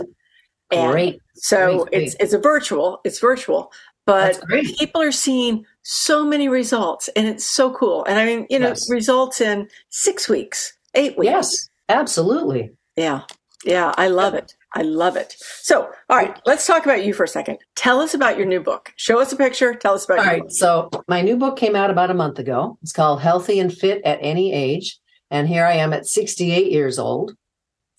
And 0.70 0.92
great. 0.92 1.20
So 1.34 1.84
great, 1.84 2.02
it's 2.02 2.16
it's 2.20 2.32
a 2.32 2.38
virtual, 2.38 3.00
it's 3.04 3.18
virtual, 3.18 3.70
but 4.06 4.42
people 4.78 5.00
are 5.00 5.12
seeing 5.12 5.64
so 5.82 6.24
many 6.24 6.48
results 6.48 7.08
and 7.16 7.26
it's 7.26 7.44
so 7.44 7.72
cool. 7.72 8.04
And 8.04 8.18
I 8.18 8.24
mean, 8.24 8.46
you 8.50 8.58
know, 8.58 8.68
yes. 8.68 8.90
results 8.90 9.40
in 9.40 9.68
six 9.90 10.28
weeks, 10.28 10.76
eight 10.94 11.16
weeks. 11.16 11.30
Yes, 11.30 11.70
absolutely. 11.88 12.72
Yeah. 12.96 13.22
Yeah. 13.64 13.94
I 13.96 14.08
love 14.08 14.34
it. 14.34 14.54
I 14.76 14.82
love 14.82 15.16
it. 15.16 15.36
So, 15.38 15.88
all 16.10 16.16
right, 16.16 16.38
let's 16.46 16.66
talk 16.66 16.84
about 16.84 17.04
you 17.04 17.14
for 17.14 17.24
a 17.24 17.28
second. 17.28 17.58
Tell 17.76 18.00
us 18.00 18.12
about 18.12 18.36
your 18.36 18.46
new 18.46 18.60
book. 18.60 18.92
Show 18.96 19.20
us 19.20 19.32
a 19.32 19.36
picture. 19.36 19.74
Tell 19.74 19.94
us 19.94 20.04
about. 20.04 20.18
All 20.18 20.24
right. 20.24 20.42
Book. 20.42 20.50
So, 20.50 20.90
my 21.06 21.22
new 21.22 21.36
book 21.36 21.56
came 21.56 21.76
out 21.76 21.90
about 21.90 22.10
a 22.10 22.14
month 22.14 22.40
ago. 22.40 22.76
It's 22.82 22.92
called 22.92 23.20
Healthy 23.20 23.60
and 23.60 23.72
Fit 23.72 24.02
at 24.04 24.18
Any 24.20 24.52
Age. 24.52 24.98
And 25.30 25.46
here 25.48 25.64
I 25.64 25.74
am 25.74 25.92
at 25.92 26.06
68 26.06 26.72
years 26.72 26.98
old. 26.98 27.36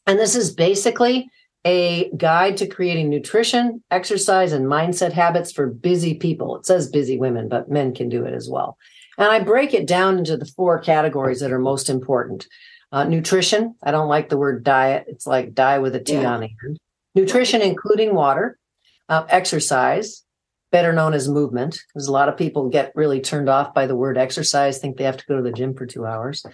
And 0.05 0.19
this 0.19 0.35
is 0.35 0.53
basically 0.53 1.29
a 1.65 2.11
guide 2.15 2.57
to 2.57 2.67
creating 2.67 3.09
nutrition, 3.09 3.83
exercise, 3.89 4.53
and 4.53 4.67
mindset 4.67 5.11
habits 5.11 5.51
for 5.51 5.67
busy 5.67 6.13
people. 6.13 6.55
It 6.55 6.65
says 6.65 6.89
busy 6.89 7.17
women, 7.17 7.49
but 7.49 7.71
men 7.71 7.93
can 7.93 8.07
do 8.07 8.23
it 8.23 8.33
as 8.33 8.47
well. 8.47 8.77
And 9.17 9.27
I 9.29 9.39
break 9.39 9.73
it 9.73 9.87
down 9.87 10.19
into 10.19 10.37
the 10.37 10.45
four 10.45 10.79
categories 10.79 11.39
that 11.39 11.51
are 11.51 11.59
most 11.59 11.89
important. 11.89 12.45
Uh, 12.91 13.03
nutrition. 13.03 13.75
I 13.83 13.91
don't 13.91 14.07
like 14.07 14.29
the 14.29 14.37
word 14.37 14.63
diet. 14.63 15.05
It's 15.07 15.25
like 15.25 15.53
die 15.53 15.79
with 15.79 15.95
a 15.95 15.99
T 15.99 16.13
yeah. 16.13 16.31
on 16.31 16.41
the 16.41 16.49
end. 16.65 16.77
Nutrition, 17.15 17.61
including 17.61 18.13
water, 18.13 18.57
uh, 19.09 19.25
exercise, 19.27 20.23
better 20.71 20.93
known 20.93 21.13
as 21.13 21.27
movement, 21.27 21.79
because 21.87 22.07
a 22.07 22.11
lot 22.11 22.29
of 22.29 22.37
people 22.37 22.69
get 22.69 22.91
really 22.95 23.19
turned 23.19 23.49
off 23.49 23.73
by 23.73 23.87
the 23.87 23.95
word 23.95 24.17
exercise, 24.17 24.77
think 24.77 24.97
they 24.97 25.03
have 25.03 25.17
to 25.17 25.25
go 25.27 25.35
to 25.35 25.41
the 25.41 25.51
gym 25.51 25.73
for 25.73 25.85
two 25.85 26.05
hours. 26.05 26.45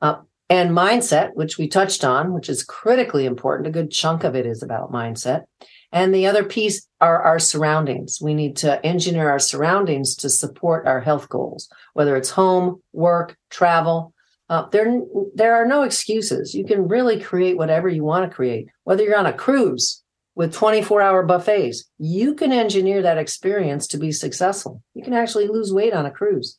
Uh, 0.00 0.16
and 0.50 0.70
mindset, 0.70 1.34
which 1.34 1.58
we 1.58 1.68
touched 1.68 2.04
on, 2.04 2.32
which 2.32 2.48
is 2.48 2.64
critically 2.64 3.26
important. 3.26 3.68
A 3.68 3.72
good 3.72 3.90
chunk 3.90 4.24
of 4.24 4.34
it 4.34 4.46
is 4.46 4.62
about 4.62 4.92
mindset. 4.92 5.44
And 5.92 6.14
the 6.14 6.26
other 6.26 6.44
piece 6.44 6.86
are 7.00 7.22
our 7.22 7.38
surroundings. 7.38 8.18
We 8.20 8.34
need 8.34 8.56
to 8.58 8.84
engineer 8.84 9.30
our 9.30 9.38
surroundings 9.38 10.14
to 10.16 10.28
support 10.28 10.86
our 10.86 11.00
health 11.00 11.28
goals, 11.28 11.68
whether 11.94 12.16
it's 12.16 12.30
home, 12.30 12.82
work, 12.92 13.36
travel. 13.50 14.12
Uh, 14.50 14.68
there, 14.70 15.00
there 15.34 15.54
are 15.54 15.66
no 15.66 15.82
excuses. 15.82 16.54
You 16.54 16.64
can 16.64 16.88
really 16.88 17.20
create 17.20 17.56
whatever 17.56 17.88
you 17.88 18.04
want 18.04 18.30
to 18.30 18.34
create. 18.34 18.68
Whether 18.84 19.04
you're 19.04 19.18
on 19.18 19.26
a 19.26 19.32
cruise 19.32 20.02
with 20.34 20.54
24 20.54 21.02
hour 21.02 21.22
buffets, 21.22 21.84
you 21.98 22.34
can 22.34 22.52
engineer 22.52 23.02
that 23.02 23.18
experience 23.18 23.86
to 23.88 23.98
be 23.98 24.12
successful. 24.12 24.82
You 24.94 25.02
can 25.02 25.14
actually 25.14 25.48
lose 25.48 25.72
weight 25.72 25.94
on 25.94 26.06
a 26.06 26.10
cruise. 26.10 26.58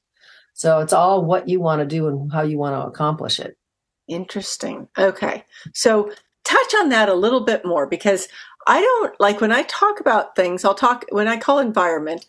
So 0.53 0.79
it's 0.79 0.93
all 0.93 1.23
what 1.23 1.47
you 1.47 1.59
want 1.59 1.79
to 1.79 1.85
do 1.85 2.07
and 2.07 2.31
how 2.31 2.41
you 2.41 2.57
want 2.57 2.75
to 2.75 2.87
accomplish 2.87 3.39
it. 3.39 3.57
Interesting. 4.09 4.87
Okay. 4.97 5.45
So 5.73 6.11
touch 6.43 6.73
on 6.79 6.89
that 6.89 7.09
a 7.09 7.13
little 7.13 7.41
bit 7.41 7.63
more 7.63 7.85
because 7.87 8.27
I 8.67 8.81
don't 8.81 9.19
like 9.19 9.41
when 9.41 9.51
I 9.51 9.63
talk 9.63 9.99
about 9.99 10.35
things, 10.35 10.65
I'll 10.65 10.75
talk 10.75 11.05
when 11.09 11.27
I 11.27 11.37
call 11.37 11.59
environment 11.59 12.25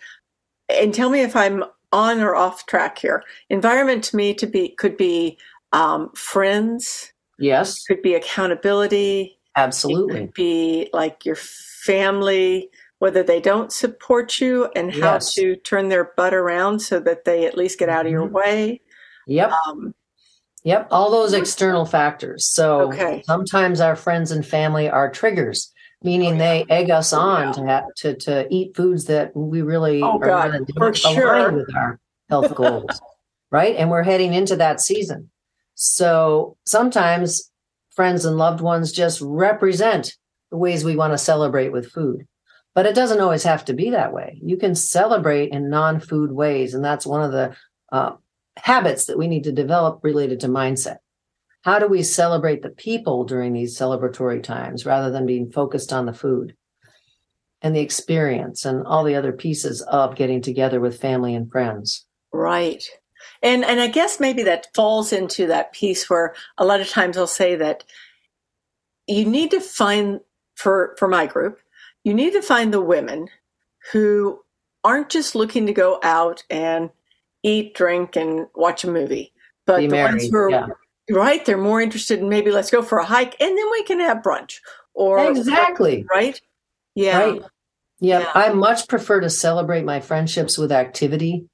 and 0.68 0.94
tell 0.94 1.10
me 1.10 1.20
if 1.20 1.34
I'm 1.34 1.64
on 1.92 2.20
or 2.20 2.36
off 2.36 2.66
track 2.66 2.98
here. 2.98 3.22
Environment 3.48 4.04
to 4.04 4.16
me 4.16 4.34
to 4.34 4.46
be 4.46 4.70
could 4.70 4.96
be 4.96 5.38
um, 5.72 6.10
friends. 6.14 7.12
Yes. 7.38 7.84
Could 7.84 8.02
be 8.02 8.14
accountability. 8.14 9.38
Absolutely. 9.56 10.20
could 10.20 10.34
be 10.34 10.88
like 10.92 11.24
your 11.24 11.36
family, 11.36 12.70
whether 12.98 13.22
they 13.22 13.40
don't 13.40 13.72
support 13.72 14.40
you 14.40 14.70
and 14.76 14.92
how 14.92 15.14
yes. 15.14 15.34
to 15.34 15.56
turn 15.56 15.88
their 15.88 16.12
butt 16.16 16.34
around 16.34 16.80
so 16.80 17.00
that 17.00 17.24
they 17.24 17.46
at 17.46 17.56
least 17.56 17.78
get 17.78 17.88
out 17.88 18.06
of 18.06 18.12
your 18.12 18.26
mm-hmm. 18.26 18.34
way. 18.34 18.80
Yep. 19.26 19.50
Um, 19.66 19.94
yep. 20.64 20.88
All 20.90 21.10
those 21.10 21.32
external 21.32 21.84
factors. 21.84 22.46
So 22.46 22.92
okay. 22.92 23.22
sometimes 23.26 23.80
our 23.80 23.96
friends 23.96 24.30
and 24.30 24.44
family 24.44 24.88
are 24.88 25.10
triggers 25.10 25.72
meaning 26.02 26.38
they 26.38 26.64
egg 26.68 26.90
us 26.90 27.12
on 27.12 27.66
yeah. 27.66 27.82
to 27.96 28.14
to 28.14 28.16
to 28.16 28.46
eat 28.50 28.76
foods 28.76 29.04
that 29.06 29.34
we 29.36 29.62
really 29.62 30.02
oh, 30.02 30.18
are 30.18 30.50
going 30.50 30.66
to 30.66 30.72
align 30.78 30.94
sure. 30.94 31.52
with 31.52 31.74
our 31.76 31.98
health 32.28 32.54
goals, 32.54 33.00
right? 33.50 33.76
And 33.76 33.90
we're 33.90 34.02
heading 34.02 34.34
into 34.34 34.56
that 34.56 34.80
season. 34.80 35.30
So 35.74 36.56
sometimes 36.64 37.50
friends 37.90 38.24
and 38.24 38.36
loved 38.36 38.60
ones 38.60 38.92
just 38.92 39.20
represent 39.20 40.14
the 40.50 40.56
ways 40.56 40.84
we 40.84 40.96
want 40.96 41.12
to 41.12 41.18
celebrate 41.18 41.70
with 41.70 41.90
food. 41.90 42.26
But 42.74 42.86
it 42.86 42.94
doesn't 42.94 43.20
always 43.20 43.42
have 43.42 43.64
to 43.66 43.74
be 43.74 43.90
that 43.90 44.12
way. 44.12 44.38
You 44.42 44.56
can 44.56 44.74
celebrate 44.74 45.50
in 45.50 45.70
non-food 45.70 46.30
ways, 46.30 46.72
and 46.72 46.84
that's 46.84 47.04
one 47.04 47.22
of 47.22 47.32
the 47.32 47.56
uh, 47.90 48.12
habits 48.62 49.06
that 49.06 49.18
we 49.18 49.28
need 49.28 49.44
to 49.44 49.52
develop 49.52 50.00
related 50.02 50.40
to 50.40 50.48
mindset. 50.48 50.98
How 51.62 51.78
do 51.78 51.86
we 51.86 52.02
celebrate 52.02 52.62
the 52.62 52.70
people 52.70 53.24
during 53.24 53.52
these 53.52 53.78
celebratory 53.78 54.42
times 54.42 54.86
rather 54.86 55.10
than 55.10 55.26
being 55.26 55.50
focused 55.50 55.92
on 55.92 56.06
the 56.06 56.12
food 56.12 56.54
and 57.60 57.76
the 57.76 57.80
experience 57.80 58.64
and 58.64 58.86
all 58.86 59.04
the 59.04 59.14
other 59.14 59.32
pieces 59.32 59.82
of 59.82 60.16
getting 60.16 60.40
together 60.40 60.80
with 60.80 61.00
family 61.00 61.34
and 61.34 61.50
friends? 61.50 62.06
Right. 62.32 62.82
And 63.42 63.64
and 63.64 63.80
i 63.80 63.86
guess 63.86 64.18
maybe 64.18 64.42
that 64.44 64.74
falls 64.74 65.12
into 65.12 65.46
that 65.46 65.72
piece 65.72 66.08
where 66.08 66.34
a 66.56 66.64
lot 66.64 66.80
of 66.80 66.88
times 66.88 67.16
i'll 67.16 67.26
say 67.26 67.54
that 67.56 67.84
you 69.06 69.24
need 69.24 69.50
to 69.50 69.60
find 69.60 70.20
for 70.54 70.94
for 70.98 71.08
my 71.08 71.26
group 71.26 71.58
you 72.04 72.14
need 72.14 72.32
to 72.32 72.42
find 72.42 72.72
the 72.72 72.80
women 72.80 73.28
who 73.92 74.40
aren't 74.84 75.10
just 75.10 75.34
looking 75.34 75.66
to 75.66 75.72
go 75.72 75.98
out 76.02 76.42
and 76.50 76.90
eat 77.42 77.74
drink 77.74 78.16
and 78.16 78.46
watch 78.54 78.84
a 78.84 78.90
movie. 78.90 79.32
But 79.66 79.88
the 79.88 79.96
ones 79.96 80.28
who 80.28 80.36
are 80.36 80.50
yeah. 80.50 80.66
right 81.10 81.44
they're 81.44 81.58
more 81.58 81.80
interested 81.80 82.18
in 82.18 82.28
maybe 82.28 82.50
let's 82.50 82.70
go 82.70 82.82
for 82.82 82.98
a 82.98 83.04
hike 83.04 83.36
and 83.40 83.56
then 83.56 83.70
we 83.70 83.84
can 83.84 84.00
have 84.00 84.18
brunch 84.18 84.58
or 84.94 85.30
exactly. 85.30 86.04
right? 86.12 86.40
Yeah. 86.94 87.18
Right. 87.18 87.42
yeah. 88.00 88.20
yeah. 88.20 88.30
i 88.34 88.52
much 88.52 88.88
prefer 88.88 89.20
to 89.20 89.30
celebrate 89.30 89.84
my 89.84 90.00
friendships 90.00 90.58
with 90.58 90.72
activity 90.72 91.46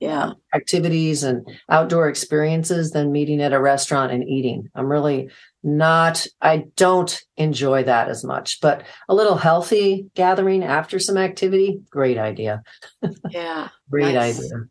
yeah. 0.00 0.32
activities 0.54 1.24
and 1.24 1.44
outdoor 1.68 2.08
experiences 2.08 2.92
than 2.92 3.10
meeting 3.10 3.42
at 3.42 3.52
a 3.52 3.60
restaurant 3.60 4.12
and 4.12 4.22
eating. 4.28 4.68
I'm 4.76 4.86
really 4.86 5.30
not 5.64 6.24
i 6.40 6.64
don't 6.76 7.20
enjoy 7.36 7.82
that 7.82 8.08
as 8.08 8.22
much 8.22 8.60
but 8.60 8.84
a 9.08 9.14
little 9.14 9.34
healthy 9.34 10.08
gathering 10.14 10.62
after 10.62 11.00
some 11.00 11.16
activity 11.16 11.80
great 11.90 12.18
idea. 12.18 12.62
Yeah. 13.30 13.68
Great 13.90 14.14
nice. 14.14 14.38
idea 14.38 14.68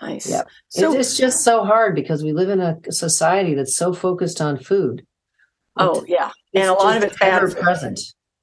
Nice. 0.00 0.30
Yeah. 0.30 0.42
So, 0.68 0.94
it's 0.94 1.16
just 1.16 1.42
so 1.42 1.64
hard 1.64 1.94
because 1.94 2.22
we 2.22 2.32
live 2.32 2.48
in 2.50 2.60
a 2.60 2.76
society 2.90 3.54
that's 3.54 3.76
so 3.76 3.92
focused 3.92 4.40
on 4.40 4.58
food. 4.58 5.04
Oh 5.76 6.04
yeah, 6.08 6.30
and 6.54 6.68
a 6.68 6.72
lot 6.72 6.96
of 6.96 7.04
it's 7.04 7.16
ever 7.20 7.54
present. 7.54 8.00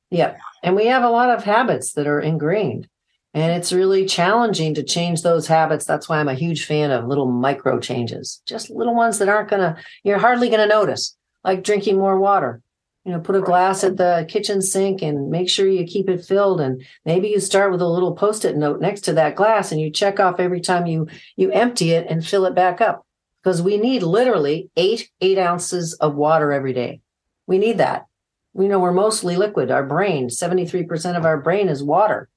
Yeah, 0.10 0.38
and 0.64 0.76
we 0.76 0.86
have 0.88 1.04
a 1.04 1.10
lot 1.10 1.30
of 1.30 1.44
habits 1.44 1.94
that 1.94 2.08
are 2.08 2.20
ingrained, 2.20 2.88
and 3.34 3.52
it's 3.52 3.74
really 3.74 4.06
challenging 4.06 4.74
to 4.76 4.84
change 4.84 5.22
those 5.22 5.48
habits. 5.48 5.86
That's 5.86 6.08
why 6.08 6.20
I'm 6.20 6.30
a 6.30 6.34
huge 6.34 6.66
fan 6.66 6.92
of 6.92 7.08
little 7.08 7.26
micro 7.30 7.80
changes, 7.80 8.42
just 8.46 8.70
little 8.70 8.96
ones 8.96 9.20
that 9.20 9.30
aren't 9.30 9.50
gonna 9.50 9.78
you're 10.04 10.20
hardly 10.20 10.50
gonna 10.50 10.68
notice, 10.68 11.16
like 11.44 11.64
drinking 11.64 11.98
more 11.98 12.20
water, 12.20 12.62
you 13.06 13.12
know 13.12 13.20
put 13.20 13.36
a 13.36 13.42
glass 13.42 13.84
at 13.84 13.98
the 13.98 14.26
kitchen 14.28 14.62
sink 14.62 15.02
and 15.02 15.30
make 15.30 15.50
sure 15.50 15.68
you 15.68 15.86
keep 15.86 16.10
it 16.10 16.26
filled. 16.26 16.60
And 16.60 16.84
maybe 17.06 17.30
you 17.30 17.40
start 17.40 17.72
with 17.72 17.82
a 17.82 17.88
little 17.88 18.16
post-it 18.16 18.58
note 18.58 18.82
next 18.82 19.02
to 19.02 19.14
that 19.14 19.36
glass 19.36 19.72
and 19.72 19.80
you 19.80 19.92
check 19.92 20.20
off 20.20 20.40
every 20.40 20.60
time 20.60 20.88
you 20.88 21.08
you 21.36 21.52
empty 21.52 21.92
it 21.92 22.08
and 22.10 22.26
fill 22.26 22.46
it 22.46 22.56
back 22.56 22.82
up. 22.82 23.06
Because 23.44 23.62
we 23.62 23.78
need 23.78 24.02
literally 24.02 24.72
eight 24.76 25.10
eight 25.22 25.38
ounces 25.38 25.94
of 25.94 26.16
water 26.16 26.52
every 26.52 26.74
day. 26.74 27.02
We 27.46 27.60
need 27.60 27.78
that. 27.78 28.08
We 28.54 28.68
know 28.68 28.80
we're 28.80 28.92
mostly 28.92 29.36
liquid. 29.36 29.70
Our 29.70 29.86
brain 29.86 30.30
73% 30.30 31.16
of 31.16 31.26
our 31.26 31.40
brain 31.40 31.70
is 31.70 31.84
water. 31.84 32.30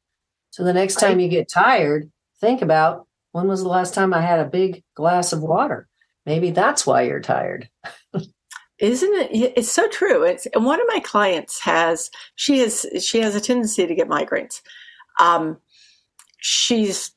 So 0.50 0.64
the 0.64 0.72
next 0.72 0.96
time 0.96 1.20
you 1.20 1.28
get 1.28 1.48
tired 1.48 2.10
think 2.40 2.62
about 2.62 3.06
when 3.32 3.48
was 3.48 3.62
the 3.62 3.68
last 3.68 3.94
time 3.94 4.14
i 4.14 4.20
had 4.20 4.40
a 4.40 4.44
big 4.44 4.82
glass 4.94 5.32
of 5.32 5.40
water? 5.42 5.88
Maybe 6.26 6.50
that's 6.50 6.86
why 6.86 7.02
you're 7.02 7.20
tired 7.20 7.70
Isn't 8.78 9.12
it? 9.14 9.52
It's 9.56 9.72
so 9.72 9.88
true. 9.88 10.22
It's 10.22 10.46
and 10.54 10.64
one 10.64 10.80
of 10.80 10.86
my 10.88 11.00
clients 11.00 11.60
has 11.60 12.10
she 12.36 12.60
has 12.60 12.86
she 13.00 13.20
has 13.20 13.34
a 13.34 13.40
tendency 13.40 13.86
to 13.86 13.94
get 13.94 14.08
migraines. 14.08 14.60
Um, 15.18 15.58
she's 16.38 17.12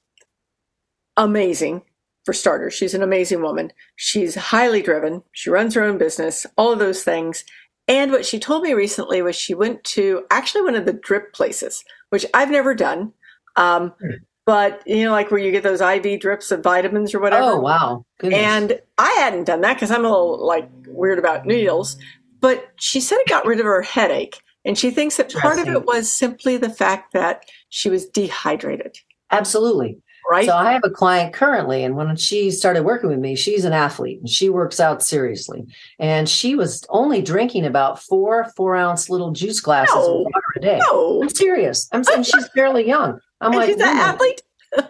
amazing 1.17 1.83
for 2.25 2.33
starters. 2.33 2.73
She's 2.73 2.95
an 2.95 3.03
amazing 3.03 3.41
woman. 3.41 3.71
She's 3.95 4.35
highly 4.35 4.81
driven. 4.81 5.21
She 5.33 5.51
runs 5.51 5.75
her 5.75 5.83
own 5.83 5.97
business. 5.97 6.47
All 6.57 6.71
of 6.71 6.79
those 6.79 7.03
things. 7.03 7.43
And 7.87 8.11
what 8.11 8.25
she 8.25 8.39
told 8.39 8.63
me 8.63 8.73
recently 8.73 9.21
was 9.21 9.35
she 9.35 9.53
went 9.53 9.83
to 9.85 10.23
actually 10.31 10.63
one 10.63 10.75
of 10.75 10.85
the 10.85 10.93
drip 10.93 11.33
places, 11.33 11.83
which 12.09 12.25
I've 12.33 12.51
never 12.51 12.73
done. 12.73 13.13
Um, 13.55 13.93
hmm 13.99 14.15
but 14.45 14.81
you 14.85 15.05
know, 15.05 15.11
like 15.11 15.31
where 15.31 15.39
you 15.39 15.51
get 15.51 15.63
those 15.63 15.81
IV 15.81 16.19
drips 16.19 16.51
of 16.51 16.63
vitamins 16.63 17.13
or 17.13 17.19
whatever. 17.19 17.51
Oh 17.51 17.59
wow! 17.59 18.05
Goodness. 18.19 18.39
And 18.39 18.81
I 18.97 19.11
hadn't 19.11 19.45
done 19.45 19.61
that 19.61 19.75
because 19.75 19.91
I'm 19.91 20.05
a 20.05 20.09
little 20.09 20.45
like 20.45 20.69
weird 20.93 21.19
about 21.19 21.45
needles. 21.45 21.97
But 22.39 22.69
she 22.77 22.99
said 22.99 23.17
it 23.19 23.27
got 23.27 23.45
rid 23.45 23.59
of 23.59 23.65
her 23.65 23.81
headache, 23.81 24.41
and 24.65 24.77
she 24.77 24.91
thinks 24.91 25.17
that 25.17 25.33
part 25.33 25.59
of 25.59 25.67
it 25.67 25.85
was 25.85 26.11
simply 26.11 26.57
the 26.57 26.69
fact 26.69 27.13
that 27.13 27.45
she 27.69 27.89
was 27.89 28.07
dehydrated. 28.07 28.97
Absolutely. 29.29 30.01
Right. 30.29 30.45
So 30.45 30.55
I 30.55 30.71
have 30.71 30.83
a 30.85 30.89
client 30.89 31.33
currently, 31.33 31.83
and 31.83 31.95
when 31.95 32.15
she 32.15 32.51
started 32.51 32.83
working 32.83 33.09
with 33.09 33.19
me, 33.19 33.35
she's 33.35 33.65
an 33.65 33.73
athlete 33.73 34.19
and 34.19 34.29
she 34.29 34.49
works 34.49 34.79
out 34.79 35.03
seriously. 35.03 35.65
And 35.99 36.29
she 36.29 36.55
was 36.55 36.85
only 36.89 37.21
drinking 37.21 37.65
about 37.65 38.01
four 38.01 38.51
four 38.55 38.75
ounce 38.75 39.09
little 39.09 39.31
juice 39.31 39.59
glasses 39.59 39.95
no, 39.95 40.19
of 40.19 40.25
water 40.25 40.45
a 40.57 40.59
day. 40.59 40.79
No. 40.89 41.21
I'm 41.23 41.29
serious. 41.29 41.89
I'm 41.91 42.03
saying 42.03 42.23
she's 42.23 42.47
fairly 42.49 42.87
young. 42.87 43.19
I'm 43.41 43.51
and 43.51 43.55
like, 43.55 43.69
she's 43.69 43.77
an 43.77 43.81
athlete. 43.81 44.41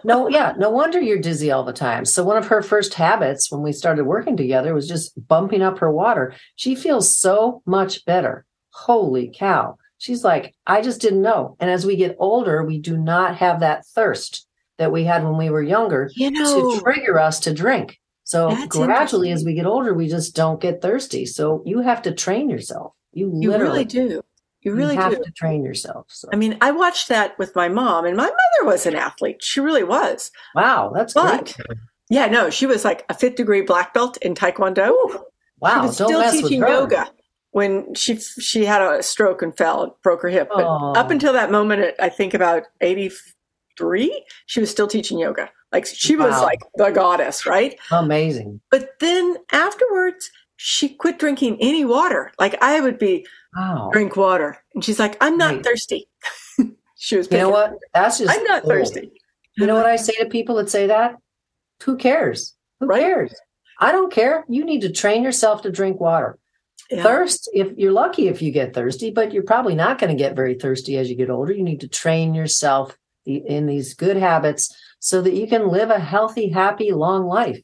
No, 0.04 0.28
yeah, 0.28 0.52
no 0.56 0.70
wonder 0.70 1.00
you're 1.00 1.18
dizzy 1.18 1.50
all 1.50 1.64
the 1.64 1.72
time. 1.72 2.04
So 2.04 2.24
one 2.24 2.36
of 2.36 2.46
her 2.46 2.62
first 2.62 2.94
habits 2.94 3.50
when 3.50 3.62
we 3.62 3.72
started 3.72 4.04
working 4.04 4.36
together 4.36 4.74
was 4.74 4.88
just 4.88 5.12
bumping 5.28 5.62
up 5.62 5.78
her 5.78 5.90
water. 5.90 6.34
She 6.56 6.74
feels 6.74 7.16
so 7.16 7.62
much 7.66 8.04
better. 8.04 8.44
Holy 8.70 9.32
cow. 9.34 9.76
She's 9.98 10.24
like, 10.24 10.54
I 10.66 10.82
just 10.82 11.00
didn't 11.00 11.22
know. 11.22 11.56
And 11.60 11.70
as 11.70 11.86
we 11.86 11.96
get 11.96 12.16
older, 12.18 12.64
we 12.64 12.78
do 12.78 12.96
not 12.96 13.36
have 13.36 13.60
that 13.60 13.86
thirst 13.86 14.46
that 14.78 14.90
we 14.90 15.04
had 15.04 15.22
when 15.22 15.36
we 15.36 15.50
were 15.50 15.62
younger 15.62 16.10
you 16.14 16.30
know, 16.30 16.72
to 16.74 16.80
trigger 16.80 17.18
us 17.18 17.40
to 17.40 17.54
drink. 17.54 18.00
So 18.24 18.56
gradually, 18.68 19.30
as 19.30 19.44
we 19.44 19.54
get 19.54 19.66
older, 19.66 19.94
we 19.94 20.08
just 20.08 20.34
don't 20.34 20.60
get 20.60 20.80
thirsty. 20.80 21.26
So 21.26 21.62
you 21.66 21.80
have 21.80 22.02
to 22.02 22.12
train 22.12 22.48
yourself. 22.48 22.94
You, 23.12 23.32
you 23.34 23.56
really 23.56 23.84
do. 23.84 24.22
You 24.62 24.74
really 24.74 24.94
you 24.94 25.00
have 25.00 25.16
do. 25.16 25.22
to 25.22 25.30
train 25.32 25.64
yourself. 25.64 26.06
So. 26.08 26.28
I 26.32 26.36
mean, 26.36 26.56
I 26.60 26.70
watched 26.70 27.08
that 27.08 27.36
with 27.38 27.54
my 27.56 27.68
mom, 27.68 28.04
and 28.04 28.16
my 28.16 28.24
mother 28.26 28.70
was 28.70 28.86
an 28.86 28.94
athlete. 28.94 29.42
She 29.42 29.60
really 29.60 29.82
was. 29.82 30.30
Wow, 30.54 30.92
that's 30.94 31.14
but, 31.14 31.54
great. 31.56 31.78
Yeah, 32.10 32.26
no, 32.26 32.50
she 32.50 32.66
was 32.66 32.84
like 32.84 33.04
a 33.08 33.14
fifth 33.14 33.36
degree 33.36 33.62
black 33.62 33.92
belt 33.94 34.18
in 34.18 34.34
Taekwondo. 34.34 34.88
Ooh, 34.90 35.24
wow, 35.60 35.80
she 35.80 35.86
was 35.86 35.94
still 35.94 36.30
teaching 36.30 36.60
yoga 36.60 37.10
when 37.50 37.94
she 37.94 38.16
she 38.16 38.64
had 38.64 38.82
a 38.82 39.02
stroke 39.02 39.42
and 39.42 39.56
fell, 39.56 39.98
broke 40.02 40.22
her 40.22 40.28
hip. 40.28 40.48
But 40.54 40.64
Oh. 40.64 40.92
up 40.94 41.10
until 41.10 41.32
that 41.32 41.50
moment, 41.50 41.82
at, 41.82 41.94
I 42.02 42.08
think 42.08 42.34
about 42.34 42.64
eighty 42.80 43.10
three, 43.78 44.24
she 44.46 44.60
was 44.60 44.70
still 44.70 44.86
teaching 44.86 45.18
yoga. 45.18 45.50
Like 45.72 45.86
she 45.86 46.16
was 46.16 46.32
Wow. 46.32 46.42
like 46.42 46.60
the 46.74 46.90
goddess, 46.90 47.46
right? 47.46 47.78
Amazing. 47.90 48.60
But 48.70 48.90
then 49.00 49.36
afterwards, 49.52 50.30
she 50.56 50.90
quit 50.90 51.18
drinking 51.18 51.56
any 51.60 51.84
water. 51.84 52.32
Like 52.38 52.62
I 52.62 52.80
would 52.80 52.98
be 52.98 53.26
Wow. 53.56 53.90
drink 53.92 54.16
water, 54.16 54.62
and 54.74 54.84
she's 54.84 54.98
like, 54.98 55.16
"I'm 55.20 55.36
not 55.36 55.56
Right. 55.56 55.64
thirsty." 55.64 56.08
she 56.96 57.16
was. 57.16 57.30
You 57.30 57.38
know 57.38 57.50
what? 57.50 57.74
That's 57.94 58.18
just 58.18 58.30
I'm 58.30 58.44
not 58.44 58.62
cool. 58.62 58.70
thirsty. 58.70 59.12
You 59.56 59.66
know 59.66 59.74
what 59.74 59.86
I 59.86 59.94
uh-huh. 59.94 60.04
say 60.04 60.12
to 60.20 60.26
people 60.26 60.54
that 60.56 60.70
say 60.70 60.86
that? 60.86 61.16
Who 61.84 61.96
cares? 61.96 62.54
Who 62.80 62.86
Right. 62.86 63.00
cares? 63.00 63.34
I 63.78 63.92
don't 63.92 64.12
care. 64.12 64.44
You 64.48 64.64
need 64.64 64.80
to 64.82 64.92
train 64.92 65.22
yourself 65.22 65.62
to 65.62 65.70
drink 65.70 66.00
water. 66.00 66.38
Yeah. 66.90 67.02
Thirst, 67.02 67.50
if 67.52 67.76
you're 67.76 67.92
lucky 67.92 68.28
if 68.28 68.40
you 68.40 68.50
get 68.52 68.74
thirsty, 68.74 69.10
but 69.10 69.32
you're 69.32 69.42
probably 69.42 69.74
not 69.74 69.98
going 69.98 70.10
to 70.10 70.20
get 70.22 70.36
very 70.36 70.54
thirsty 70.54 70.96
as 70.98 71.10
you 71.10 71.16
get 71.16 71.30
older. 71.30 71.52
You 71.52 71.62
need 71.64 71.80
to 71.80 71.88
train 71.88 72.34
yourself 72.34 72.96
in 73.26 73.66
these 73.66 73.94
good 73.94 74.16
habits 74.16 74.74
so 75.00 75.22
that 75.22 75.32
you 75.34 75.46
can 75.46 75.68
live 75.68 75.90
a 75.90 75.98
healthy, 75.98 76.48
happy, 76.50 76.92
long 76.92 77.24
life. 77.26 77.60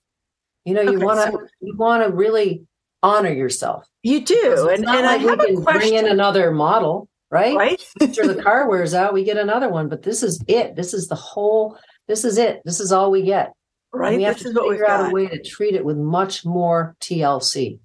You 0.64 0.75
know, 0.75 0.83
you 0.83 0.97
Okay, 0.97 1.04
want 1.04 1.21
to 1.21 1.38
so- 1.38 1.47
you 1.61 1.76
want 1.76 2.02
to 2.04 2.11
really 2.12 2.66
honor 3.02 3.33
yourself. 3.33 3.87
You 4.08 4.24
do, 4.24 4.68
and, 4.70 4.84
and 4.84 4.86
like 4.86 5.04
I 5.04 5.16
have 5.18 5.38
we 5.38 5.44
a 5.44 5.54
can 5.54 5.62
bring 5.64 5.94
in 5.94 6.06
another 6.06 6.50
model, 6.50 7.08
right? 7.30 7.54
right? 7.54 7.82
After 8.02 8.26
the 8.26 8.42
car 8.42 8.66
wears 8.68 8.94
out, 8.94 9.12
we 9.12 9.22
get 9.22 9.36
another 9.36 9.68
one, 9.68 9.88
but 9.90 10.02
this 10.02 10.22
is 10.22 10.42
it. 10.48 10.76
This 10.76 10.94
is 10.94 11.08
the 11.08 11.14
whole. 11.14 11.76
This 12.06 12.24
is 12.24 12.38
it. 12.38 12.62
This 12.64 12.80
is 12.80 12.90
all 12.90 13.10
we 13.10 13.22
get. 13.22 13.52
And 13.92 14.00
Right. 14.00 14.16
we 14.16 14.22
have 14.22 14.42
This 14.42 14.54
to 14.54 14.60
figure 14.62 14.88
out 14.88 15.02
got. 15.02 15.10
a 15.10 15.14
way 15.14 15.26
to 15.28 15.42
treat 15.42 15.74
it 15.74 15.84
with 15.84 15.98
much 15.98 16.46
more 16.46 16.96
TLC. 17.00 17.80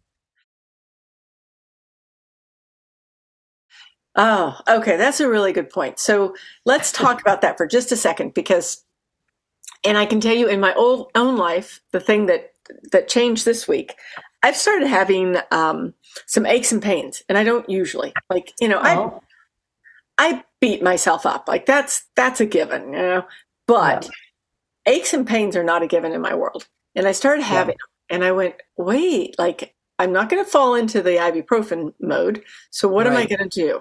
Oh, 4.16 4.58
okay. 4.70 4.96
That's 4.96 5.20
a 5.20 5.30
really 5.30 5.52
good 5.54 5.70
point. 5.70 6.00
So 6.00 6.36
let's 6.66 6.92
talk 6.92 7.20
about 7.20 7.42
that 7.42 7.58
for 7.58 7.66
just 7.68 7.92
a 7.92 7.98
second 7.98 8.34
because, 8.34 8.84
and 9.84 9.98
I 9.98 10.06
can 10.06 10.22
tell 10.22 10.36
you 10.36 10.48
in 10.48 10.60
my 10.60 10.74
old, 10.76 11.10
own 11.16 11.36
life, 11.36 11.82
the 11.92 12.00
thing 12.00 12.28
that, 12.28 12.52
that 12.92 13.08
changed 13.10 13.44
this 13.44 13.68
week, 13.68 13.96
I've 14.44 14.58
started 14.58 14.88
having 14.88 15.38
um, 15.52 15.94
some 16.26 16.46
aches 16.46 16.72
and 16.72 16.82
pains, 16.82 17.24
and 17.30 17.38
I 17.38 17.44
don't 17.44 17.68
usually 17.70 18.14
like, 18.30 18.54
you 18.60 18.68
know, 18.68 18.80
I, 18.80 18.96
Oh, 18.98 19.24
I 20.18 20.44
beat 20.60 20.84
myself 20.84 21.26
up. 21.26 21.48
Like 21.48 21.66
that's, 21.66 22.04
that's 22.16 22.40
a 22.40 22.46
given, 22.46 22.94
you 22.94 23.00
know, 23.00 23.26
but 23.68 24.10
aches 24.86 25.14
and 25.14 25.26
pains 25.26 25.56
are 25.56 25.64
not 25.64 25.82
a 25.82 25.88
given 25.88 26.12
in 26.12 26.22
my 26.22 26.36
world. 26.36 26.68
And 26.96 27.08
I 27.08 27.14
started 27.14 27.44
having 27.44 27.76
them 27.78 27.88
and 28.10 28.24
I 28.24 28.32
went, 28.32 28.56
wait, 28.78 29.40
like 29.40 29.74
I'm 29.98 30.14
not 30.14 30.30
going 30.30 30.44
to 30.44 30.50
fall 30.50 30.76
into 30.76 31.02
the 31.02 31.12
ibuprofen 31.12 31.94
mode. 32.00 32.44
So 32.70 32.88
what 32.88 33.08
am 33.08 33.16
I 33.16 33.26
going 33.26 33.50
to 33.50 33.62
do? 33.62 33.74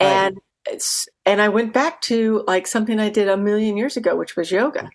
Right. 0.00 0.08
And 0.08 0.38
it's, 0.66 1.08
and 1.24 1.40
I 1.40 1.48
went 1.48 1.72
back 1.72 2.00
to 2.02 2.42
like 2.46 2.66
something 2.66 2.98
I 2.98 3.10
did 3.10 3.28
a 3.28 3.36
million 3.36 3.76
years 3.76 3.96
ago, 3.96 4.16
which 4.16 4.36
was 4.36 4.50
yoga. 4.50 4.90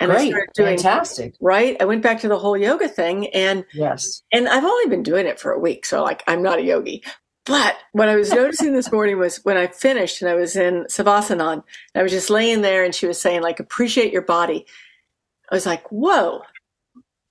And 0.00 0.12
I 0.12 0.16
great, 0.16 0.28
started 0.30 0.50
doing 0.54 0.76
fantastic. 0.76 1.34
right. 1.40 1.76
I 1.80 1.84
went 1.84 2.02
back 2.02 2.20
to 2.20 2.28
the 2.28 2.38
whole 2.38 2.56
yoga 2.56 2.88
thing 2.88 3.26
and 3.34 3.64
Yes. 3.74 4.22
and 4.32 4.48
I've 4.48 4.64
only 4.64 4.88
been 4.88 5.02
doing 5.02 5.26
it 5.26 5.40
for 5.40 5.50
a 5.52 5.58
week, 5.58 5.84
so 5.86 6.02
like 6.02 6.22
I'm 6.26 6.42
not 6.42 6.58
a 6.58 6.62
yogi. 6.62 7.02
But 7.46 7.76
what 7.92 8.08
I 8.10 8.16
was 8.16 8.30
noticing 8.30 8.74
this 8.74 8.92
morning 8.92 9.18
was 9.18 9.38
when 9.44 9.56
I 9.56 9.68
finished 9.68 10.20
and 10.20 10.30
I 10.30 10.34
was 10.34 10.54
in 10.54 10.84
Savasana, 10.90 11.52
and 11.54 11.62
I 11.94 12.02
was 12.02 12.12
just 12.12 12.28
laying 12.28 12.60
there 12.60 12.84
and 12.84 12.94
she 12.94 13.06
was 13.06 13.18
saying, 13.20 13.40
like, 13.40 13.58
appreciate 13.58 14.12
your 14.12 14.20
body. 14.22 14.66
I 15.50 15.54
was 15.54 15.64
like, 15.64 15.90
whoa, 15.90 16.42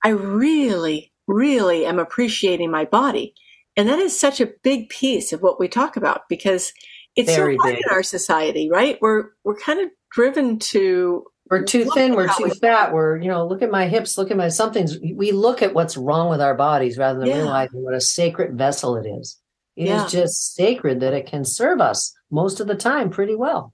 I 0.04 0.08
really, 0.08 1.12
really 1.28 1.86
am 1.86 2.00
appreciating 2.00 2.70
my 2.70 2.84
body. 2.84 3.32
And 3.76 3.88
that 3.88 4.00
is 4.00 4.18
such 4.18 4.40
a 4.40 4.50
big 4.64 4.88
piece 4.88 5.32
of 5.32 5.40
what 5.40 5.60
we 5.60 5.68
talk 5.68 5.96
about 5.96 6.28
because 6.28 6.72
it's 7.14 7.32
Very 7.34 7.54
so 7.56 7.62
hard 7.62 7.74
big. 7.76 7.84
in 7.86 7.92
our 7.94 8.02
society, 8.02 8.68
right? 8.68 8.98
We're 9.00 9.26
we're 9.44 9.56
kind 9.56 9.78
of 9.80 9.88
driven 10.10 10.58
to 10.58 11.24
We're 11.50 11.62
too 11.62 11.84
Look 11.84 11.94
thin. 11.94 12.14
We're 12.14 12.28
too 12.36 12.50
fat. 12.50 12.92
We're, 12.92 13.16
you 13.18 13.28
know, 13.28 13.46
look 13.46 13.62
at 13.62 13.70
my 13.70 13.86
hips, 13.88 14.18
look 14.18 14.30
at 14.30 14.36
my 14.36 14.48
something's. 14.48 14.98
We 15.00 15.32
look 15.32 15.62
at 15.62 15.74
what's 15.74 15.96
wrong 15.96 16.28
with 16.28 16.40
our 16.40 16.54
bodies 16.54 16.98
rather 16.98 17.18
than 17.20 17.28
Yeah. 17.28 17.36
realizing 17.38 17.82
what 17.82 17.94
a 17.94 18.00
sacred 18.00 18.56
vessel 18.58 18.96
it 18.96 19.06
is. 19.06 19.38
It 19.76 19.84
is 19.84 19.88
Yeah. 20.02 20.06
just 20.08 20.54
sacred 20.54 21.00
that 21.00 21.14
it 21.14 21.26
can 21.26 21.44
serve 21.44 21.80
us 21.80 22.12
most 22.30 22.60
of 22.60 22.66
the 22.66 22.74
time 22.74 23.10
pretty 23.10 23.34
well. 23.34 23.72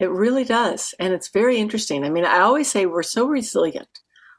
it 0.00 0.10
really 0.10 0.42
does. 0.44 0.92
And 0.98 1.14
it's 1.14 1.28
very 1.28 1.56
interesting. 1.58 2.04
I 2.04 2.10
mean, 2.10 2.24
I 2.24 2.40
always 2.40 2.68
say 2.68 2.84
we're 2.84 3.04
so 3.04 3.26
resilient. 3.26 3.88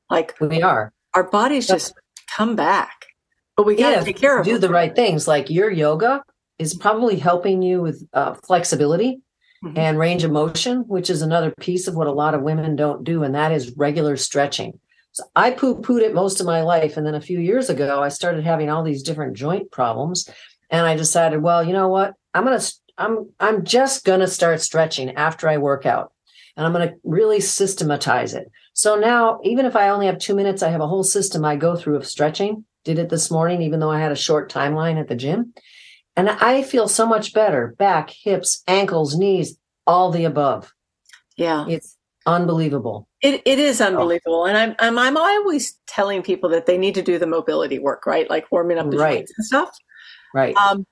Like 0.10 0.36
We 0.42 0.62
are. 0.62 0.92
our 1.14 1.24
bodies 1.24 1.66
just 1.68 1.94
come 2.36 2.58
back. 2.58 3.06
But 3.56 3.66
we 3.66 3.76
got 3.78 3.98
to 4.00 4.04
take 4.04 4.18
care 4.18 4.38
of 4.38 4.46
do 4.46 4.54
them. 4.54 4.62
the 4.62 4.70
right 4.70 4.94
things. 4.94 5.30
Like 5.30 5.50
your 5.50 5.72
yoga 5.72 6.24
is 6.60 6.74
probably 6.74 7.16
helping 7.18 7.62
you 7.62 7.82
with 7.82 8.06
uh, 8.14 8.34
flexibility 8.34 9.22
Mhm. 9.66 9.78
and 9.78 9.98
range 9.98 10.24
of 10.24 10.32
motion, 10.32 10.82
which 10.88 11.10
is 11.10 11.22
another 11.22 11.52
piece 11.60 11.88
of 11.88 11.96
what 11.96 12.08
a 12.08 12.12
lot 12.12 12.36
of 12.36 12.44
women 12.44 12.76
don't 12.76 13.04
do, 13.04 13.24
and 13.24 13.34
that 13.34 13.52
is 13.52 13.76
regular 13.76 14.16
stretching. 14.16 14.80
So 15.12 15.24
I 15.36 15.52
poo 15.52 15.82
pooed 15.82 16.02
it 16.02 16.14
most 16.14 16.40
of 16.40 16.46
my 16.46 16.62
life. 16.62 16.98
And 16.98 17.08
then 17.08 17.16
a 17.16 17.22
few 17.22 17.40
years 17.40 17.70
ago, 17.70 18.04
I 18.04 18.10
started 18.10 18.44
having 18.44 18.70
all 18.70 18.84
these 18.84 19.02
different 19.02 19.36
joint 19.36 19.72
problems. 19.72 20.30
And 20.70 20.86
I 20.86 20.96
decided, 20.98 21.42
well, 21.42 21.64
you 21.64 21.74
know 21.74 21.88
what? 21.88 22.16
I'm 22.34 22.44
going 22.44 22.60
to, 22.60 22.74
I'm, 22.98 23.30
I'm 23.40 23.64
just 23.64 24.04
going 24.04 24.20
to 24.20 24.28
start 24.28 24.60
stretching 24.62 25.16
after 25.16 25.48
I 25.48 25.58
work 25.58 25.86
out. 25.86 26.12
And 26.58 26.66
I'm 26.66 26.74
going 26.74 26.90
to 26.90 26.96
really 27.04 27.40
systematize 27.40 28.34
it. 28.34 28.52
So 28.74 28.96
now, 28.98 29.40
even 29.44 29.66
if 29.66 29.76
I 29.76 29.90
only 29.90 30.08
have 30.08 30.20
two 30.20 30.36
minutes, 30.36 30.62
I 30.62 30.70
have 30.70 30.82
a 30.82 30.88
whole 30.88 31.04
system 31.04 31.46
I 31.46 31.56
go 31.56 31.76
through 31.78 31.96
of 31.96 32.06
stretching. 32.06 32.66
Did 32.84 33.00
it 33.00 33.10
this 33.10 33.32
morning, 33.32 33.62
even 33.62 33.80
though 33.80 33.92
I 33.92 34.00
had 34.00 34.12
a 34.12 34.18
short 34.18 34.52
timeline 34.52 35.00
at 35.00 35.08
the 35.08 35.16
gym. 35.16 35.54
And 36.18 36.30
I 36.30 36.64
feel 36.64 36.88
so 36.88 37.06
much 37.06 37.34
better 37.34 37.76
back, 37.78 38.10
hips, 38.10 38.64
ankles, 38.68 39.16
knees, 39.18 39.58
all 39.86 40.12
the 40.12 40.24
above. 40.26 40.74
yeah. 41.38 41.66
It's 41.68 41.98
unbelievable. 42.26 43.08
It, 43.22 43.42
it 43.46 43.60
is 43.60 43.82
unbelievable. 43.82 44.46
And 44.46 44.58
I'm, 44.58 44.76
I'm, 44.80 44.98
I'm 44.98 45.16
always 45.18 45.78
telling 45.86 46.24
people 46.24 46.50
that 46.50 46.66
they 46.66 46.78
need 46.78 46.96
to 46.96 47.04
do 47.04 47.20
the 47.20 47.28
mobility 47.28 47.78
work, 47.78 48.06
right? 48.08 48.28
Like 48.30 48.52
warming 48.52 48.80
up 48.80 48.90
the 48.90 48.98
Right. 48.98 49.18
joints 49.18 49.34
and 49.38 49.46
stuff. 49.46 49.70
Right. 50.34 50.56
Um, 50.56 50.86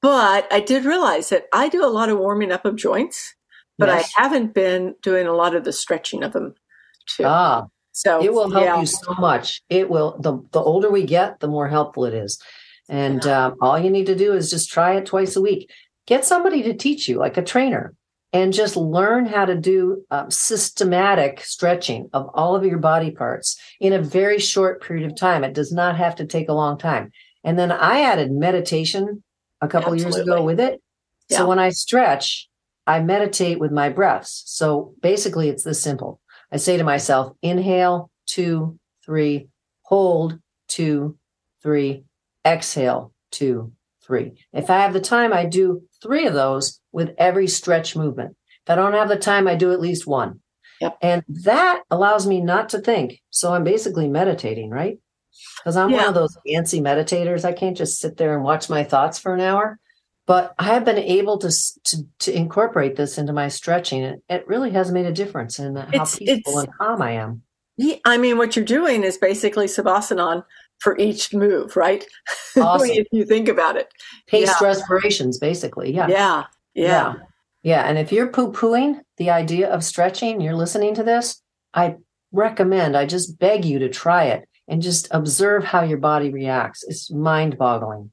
but 0.00 0.46
I 0.52 0.60
did 0.60 0.84
realize 0.84 1.30
that 1.30 1.46
I 1.52 1.68
do 1.68 1.84
a 1.84 1.88
lot 1.90 2.10
of 2.10 2.18
warming 2.18 2.52
up 2.52 2.64
of 2.64 2.76
joints, 2.76 3.34
but 3.76 3.88
Yes. 3.88 4.12
I 4.18 4.22
haven't 4.22 4.54
been 4.54 4.94
doing 5.02 5.26
a 5.26 5.32
lot 5.34 5.56
of 5.56 5.64
the 5.64 5.72
stretching 5.72 6.22
of 6.22 6.32
them 6.32 6.54
too. 7.16 7.24
Ah, 7.26 7.66
so 7.92 8.22
it 8.22 8.32
will 8.32 8.48
help 8.50 8.64
yeah. 8.64 8.78
you 8.78 8.86
so 8.86 9.14
much. 9.14 9.62
It 9.70 9.90
will, 9.90 10.16
the, 10.20 10.38
the 10.52 10.60
older 10.60 10.90
we 10.90 11.02
get, 11.04 11.40
the 11.40 11.48
more 11.48 11.66
helpful 11.68 12.04
it 12.04 12.14
is. 12.14 12.40
And 12.88 13.26
um, 13.26 13.56
all 13.60 13.78
you 13.78 13.90
need 13.90 14.06
to 14.06 14.16
do 14.16 14.32
is 14.32 14.50
just 14.50 14.70
try 14.70 14.96
it 14.96 15.06
twice 15.06 15.36
a 15.36 15.40
week. 15.40 15.70
Get 16.06 16.24
somebody 16.24 16.62
to 16.62 16.74
teach 16.74 17.08
you, 17.08 17.18
like 17.18 17.36
a 17.36 17.42
trainer, 17.42 17.94
and 18.32 18.52
just 18.52 18.76
learn 18.76 19.26
how 19.26 19.44
to 19.44 19.54
do 19.54 20.04
um, 20.10 20.30
systematic 20.30 21.40
stretching 21.40 22.08
of 22.12 22.30
all 22.34 22.56
of 22.56 22.64
your 22.64 22.78
body 22.78 23.10
parts 23.10 23.58
in 23.80 23.92
a 23.92 24.02
very 24.02 24.38
short 24.38 24.82
period 24.82 25.10
of 25.10 25.16
time. 25.16 25.44
It 25.44 25.54
does 25.54 25.72
not 25.72 25.96
have 25.96 26.16
to 26.16 26.26
take 26.26 26.48
a 26.48 26.54
long 26.54 26.78
time. 26.78 27.12
And 27.44 27.58
then 27.58 27.70
I 27.70 28.00
added 28.00 28.32
meditation 28.32 29.22
a 29.60 29.68
couple 29.68 29.94
years 29.94 30.16
ago 30.16 30.42
with 30.42 30.60
it. 30.60 30.80
Yeah. 31.28 31.38
So 31.38 31.46
when 31.46 31.58
I 31.58 31.70
stretch, 31.70 32.48
I 32.86 33.00
meditate 33.00 33.58
with 33.58 33.70
my 33.70 33.90
breaths. 33.90 34.42
So 34.46 34.94
basically, 35.02 35.50
it's 35.50 35.64
this 35.64 35.80
simple. 35.80 36.20
I 36.50 36.56
say 36.56 36.78
to 36.78 36.84
myself, 36.84 37.36
inhale, 37.42 38.10
two, 38.26 38.78
three, 39.04 39.48
hold, 39.82 40.38
two, 40.68 41.18
three, 41.62 42.04
exhale, 42.46 43.12
two, 43.30 43.72
three. 44.02 44.32
If 44.52 44.70
I 44.70 44.78
have 44.78 44.92
the 44.92 45.00
time, 45.00 45.32
I 45.32 45.44
do 45.44 45.82
three 46.02 46.26
of 46.26 46.34
those 46.34 46.80
with 46.92 47.14
every 47.18 47.46
stretch 47.46 47.94
movement. 47.96 48.36
If 48.66 48.70
I 48.72 48.74
don't 48.74 48.92
have 48.94 49.08
the 49.08 49.16
time, 49.16 49.46
I 49.48 49.54
do 49.54 49.72
at 49.72 49.80
least 49.80 50.06
one. 50.06 50.40
Yep. 50.80 50.98
And 51.02 51.24
that 51.44 51.82
allows 51.90 52.26
me 52.26 52.40
not 52.40 52.68
to 52.70 52.78
think. 52.78 53.20
So 53.30 53.52
I'm 53.52 53.64
basically 53.64 54.08
meditating, 54.08 54.70
right? 54.70 54.98
Because 55.58 55.76
I'm 55.76 55.90
one 55.92 56.06
of 56.08 56.14
those 56.14 56.36
fancy 56.46 56.80
meditators. 56.80 57.44
I 57.44 57.52
can't 57.52 57.76
just 57.76 58.00
sit 58.00 58.16
there 58.16 58.34
and 58.34 58.44
watch 58.44 58.70
my 58.70 58.84
thoughts 58.84 59.18
for 59.18 59.34
an 59.34 59.40
hour. 59.40 59.78
But 60.26 60.54
I 60.58 60.64
have 60.64 60.84
been 60.84 60.98
able 60.98 61.38
to 61.38 61.50
to, 61.84 61.96
to 62.20 62.36
incorporate 62.36 62.96
this 62.96 63.18
into 63.18 63.32
my 63.32 63.48
stretching. 63.48 64.04
and 64.04 64.20
It 64.28 64.46
really 64.46 64.70
has 64.70 64.92
made 64.92 65.06
a 65.06 65.12
difference 65.12 65.58
in 65.58 65.74
how 65.76 65.88
It's- 65.88 66.16
peaceful 66.18 66.52
it's- 66.60 66.64
and 66.64 66.74
calm 66.74 67.02
I 67.02 67.12
am. 67.12 67.42
Yeah, 67.80 67.96
I 68.04 68.18
mean, 68.18 68.38
what 68.38 68.56
you're 68.56 68.64
doing 68.64 69.04
is 69.04 69.16
basically 69.18 69.66
Savasana 69.66 70.42
for 70.78 70.96
each 70.98 71.32
move, 71.34 71.76
right? 71.76 72.04
Awesome. 72.56 72.88
if 72.90 73.06
you 73.12 73.24
think 73.24 73.48
about 73.48 73.76
it. 73.76 73.88
Paced 74.26 74.60
Yeah. 74.60 74.66
respirations, 74.66 75.38
basically. 75.38 75.94
Yeah. 75.94 76.08
Yeah. 76.08 76.44
Yeah. 76.74 77.14
Yeah. 77.62 77.82
And 77.82 77.98
if 77.98 78.10
you're 78.10 78.32
poo 78.32 78.50
pooing 78.50 79.00
the 79.16 79.30
idea 79.30 79.70
of 79.70 79.84
stretching, 79.84 80.40
you're 80.40 80.56
listening 80.56 80.94
to 80.94 81.04
this, 81.04 81.40
I 81.72 81.96
recommend, 82.32 82.96
I 82.96 83.06
just 83.06 83.38
beg 83.38 83.64
you 83.64 83.78
to 83.78 83.88
try 83.88 84.24
it 84.24 84.48
and 84.66 84.82
just 84.82 85.06
observe 85.12 85.62
how 85.62 85.82
your 85.82 85.98
body 85.98 86.30
reacts. 86.30 86.84
It's 86.88 87.12
mind 87.12 87.58
boggling. 87.58 88.10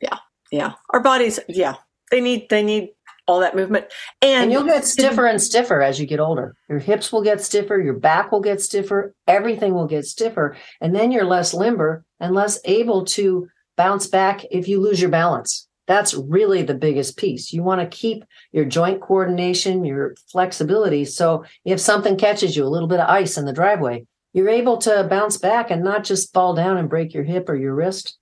Yeah. 0.00 0.18
Yeah. 0.52 0.74
Our 0.90 1.00
bodies, 1.00 1.40
yeah. 1.48 1.74
they 2.12 2.20
need 2.20 2.48
they 2.50 2.62
need 2.62 2.90
all 3.28 3.40
that 3.40 3.54
movement. 3.54 3.86
And, 4.22 4.44
and, 4.44 4.52
you'll 4.52 4.64
get 4.64 4.86
stiffer 4.86 5.26
and 5.26 5.40
stiffer 5.40 5.82
as 5.82 6.00
you 6.00 6.06
get 6.06 6.18
older. 6.18 6.56
Your 6.68 6.78
hips 6.78 7.12
will 7.12 7.22
get 7.22 7.42
stiffer, 7.42 7.78
your 7.78 7.94
back 7.94 8.32
will 8.32 8.40
get 8.40 8.60
stiffer, 8.60 9.14
everything 9.26 9.74
will 9.74 9.86
get 9.86 10.06
stiffer. 10.06 10.56
And 10.80 10.96
then 10.96 11.12
you're 11.12 11.26
less 11.26 11.52
limber 11.52 12.04
and 12.20 12.34
less 12.34 12.58
able 12.64 13.04
to 13.04 13.48
bounce 13.76 14.06
back 14.06 14.44
if 14.50 14.68
you 14.68 14.80
lose 14.80 15.00
your 15.00 15.10
balance. 15.10 15.68
That's 15.86 16.12
really 16.12 16.62
the 16.62 16.74
biggest 16.74 17.16
piece. 17.16 17.52
You 17.52 17.62
want 17.62 17.80
to 17.80 17.96
keep 17.96 18.22
your 18.52 18.66
joint 18.66 19.00
coordination, 19.00 19.84
your 19.84 20.14
flexibility. 20.30 21.06
So 21.06 21.44
if 21.64 21.80
something 21.80 22.18
catches 22.18 22.56
you, 22.56 22.64
a 22.64 22.68
little 22.68 22.88
bit 22.88 23.00
of 23.00 23.08
ice 23.08 23.38
in 23.38 23.46
the 23.46 23.54
driveway, 23.54 24.06
you're 24.34 24.50
able 24.50 24.76
to 24.78 25.06
bounce 25.08 25.38
back 25.38 25.70
and 25.70 25.82
not 25.82 26.04
just 26.04 26.32
fall 26.34 26.54
down 26.54 26.76
and 26.76 26.90
break 26.90 27.14
your 27.14 27.24
hip 27.24 27.48
or 27.48 27.56
your 27.56 27.74
wrist. 27.74 28.18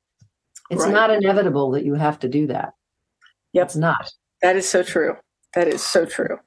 It's 0.71 0.85
right. 0.85 0.93
not 0.93 1.11
inevitable 1.11 1.73
that 1.73 1.85
you 1.85 1.95
have 1.95 2.21
to 2.21 2.29
do 2.29 2.47
that. 2.47 2.75
Yep. 3.53 3.67
It's 3.67 3.77
not. 3.77 4.13
That 4.43 4.57
is 4.57 4.69
so 4.69 4.83
true. 4.83 5.17
That 5.55 5.67
is 5.67 5.83
so 5.83 6.05
true. 6.05 6.39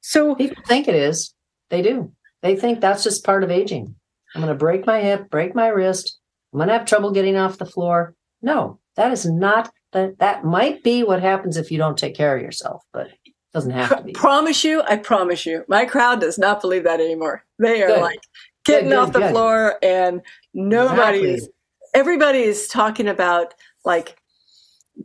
So 0.00 0.34
people 0.34 0.62
think 0.66 0.88
it 0.88 0.94
is. 0.94 1.34
They 1.68 1.82
do. 1.82 2.12
They 2.42 2.56
think 2.56 2.80
that's 2.80 3.04
just 3.04 3.24
part 3.24 3.44
of 3.44 3.50
aging. 3.50 3.94
I'm 4.34 4.40
going 4.40 4.52
to 4.52 4.58
break 4.58 4.86
my 4.86 5.00
hip, 5.00 5.30
break 5.30 5.54
my 5.54 5.68
wrist. 5.68 6.18
I'm 6.52 6.58
going 6.58 6.68
to 6.68 6.74
have 6.74 6.86
trouble 6.86 7.10
getting 7.10 7.36
off 7.36 7.58
the 7.58 7.66
floor. 7.66 8.14
No, 8.42 8.78
that 8.96 9.12
is 9.12 9.24
not 9.24 9.72
that. 9.92 10.18
That 10.18 10.44
might 10.44 10.82
be 10.82 11.02
what 11.02 11.22
happens 11.22 11.56
if 11.56 11.70
you 11.70 11.78
don't 11.78 11.96
take 11.96 12.14
care 12.14 12.36
of 12.36 12.42
yourself, 12.42 12.84
but 12.92 13.06
it 13.24 13.34
doesn't 13.54 13.70
have 13.70 13.96
to 13.96 14.02
be. 14.02 14.12
Promise 14.12 14.64
you, 14.64 14.82
I 14.82 14.96
promise 14.96 15.46
you, 15.46 15.64
my 15.68 15.84
crowd 15.84 16.20
does 16.20 16.38
not 16.38 16.60
believe 16.60 16.84
that 16.84 17.00
anymore. 17.00 17.44
They 17.58 17.82
are 17.82 17.88
good. 17.88 18.00
like 18.00 18.20
getting 18.64 18.90
good, 18.90 18.96
good, 18.96 18.98
off 18.98 19.12
the 19.12 19.28
floor, 19.30 19.78
and 19.82 20.20
nobody 20.52 21.18
exactly. 21.18 21.30
is. 21.34 21.48
Everybody 21.94 22.38
is 22.40 22.68
talking 22.68 23.08
about 23.08 23.54
like 23.84 24.16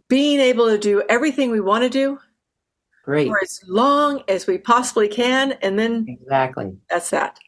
being 0.10 0.40
able 0.40 0.68
to 0.68 0.78
do 0.78 1.04
everything 1.10 1.52
we 1.52 1.62
want 1.62 1.84
to 1.84 1.90
do 1.90 2.20
Great. 3.04 3.28
for 3.28 3.40
as 3.42 3.62
long 3.68 4.24
as 4.28 4.48
we 4.48 4.58
possibly 4.58 5.08
can. 5.08 5.54
And 5.62 5.78
then 5.78 6.06
exactly 6.08 6.78
that's 6.90 7.10
that. 7.12 7.40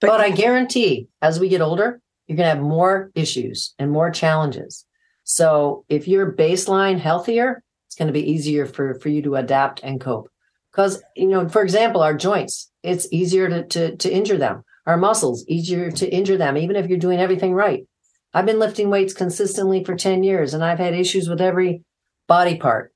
But, 0.00 0.08
but 0.08 0.20
I 0.20 0.30
guarantee 0.30 1.08
as 1.22 1.40
we 1.40 1.48
get 1.48 1.60
older, 1.60 2.00
you're 2.26 2.36
going 2.36 2.48
to 2.48 2.54
have 2.54 2.62
more 2.62 3.10
issues 3.14 3.74
and 3.78 3.90
more 3.90 4.10
challenges. 4.10 4.84
So 5.24 5.84
if 5.88 6.06
you're 6.08 6.32
baseline 6.32 6.98
healthier, 6.98 7.62
it's 7.86 7.96
going 7.96 8.06
to 8.08 8.12
be 8.12 8.30
easier 8.30 8.66
for, 8.66 8.94
for 8.94 9.08
you 9.08 9.22
to 9.22 9.36
adapt 9.36 9.82
and 9.82 10.00
cope. 10.00 10.30
Because, 10.70 11.02
you 11.14 11.28
know, 11.28 11.48
for 11.48 11.62
example, 11.62 12.02
our 12.02 12.14
joints, 12.14 12.70
it's 12.82 13.08
easier 13.10 13.48
to, 13.48 13.64
to, 13.66 13.96
to 13.96 14.12
injure 14.12 14.36
them. 14.36 14.62
Our 14.86 14.96
muscles, 14.96 15.44
easier 15.48 15.90
to 15.90 16.08
injure 16.08 16.36
them, 16.36 16.56
even 16.56 16.76
if 16.76 16.88
you're 16.88 16.98
doing 16.98 17.18
everything 17.18 17.54
right. 17.54 17.86
I've 18.34 18.46
been 18.46 18.58
lifting 18.58 18.90
weights 18.90 19.14
consistently 19.14 19.82
for 19.82 19.96
10 19.96 20.22
years 20.22 20.52
and 20.52 20.62
I've 20.62 20.78
had 20.78 20.94
issues 20.94 21.28
with 21.28 21.40
every 21.40 21.82
body 22.28 22.56
part, 22.56 22.92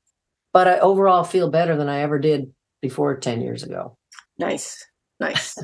but 0.52 0.68
I 0.68 0.78
overall 0.80 1.24
feel 1.24 1.50
better 1.50 1.76
than 1.76 1.88
I 1.88 2.00
ever 2.00 2.18
did 2.18 2.52
before 2.82 3.16
10 3.16 3.40
years 3.40 3.62
ago. 3.62 3.96
Nice. 4.38 4.84
Nice. 5.20 5.59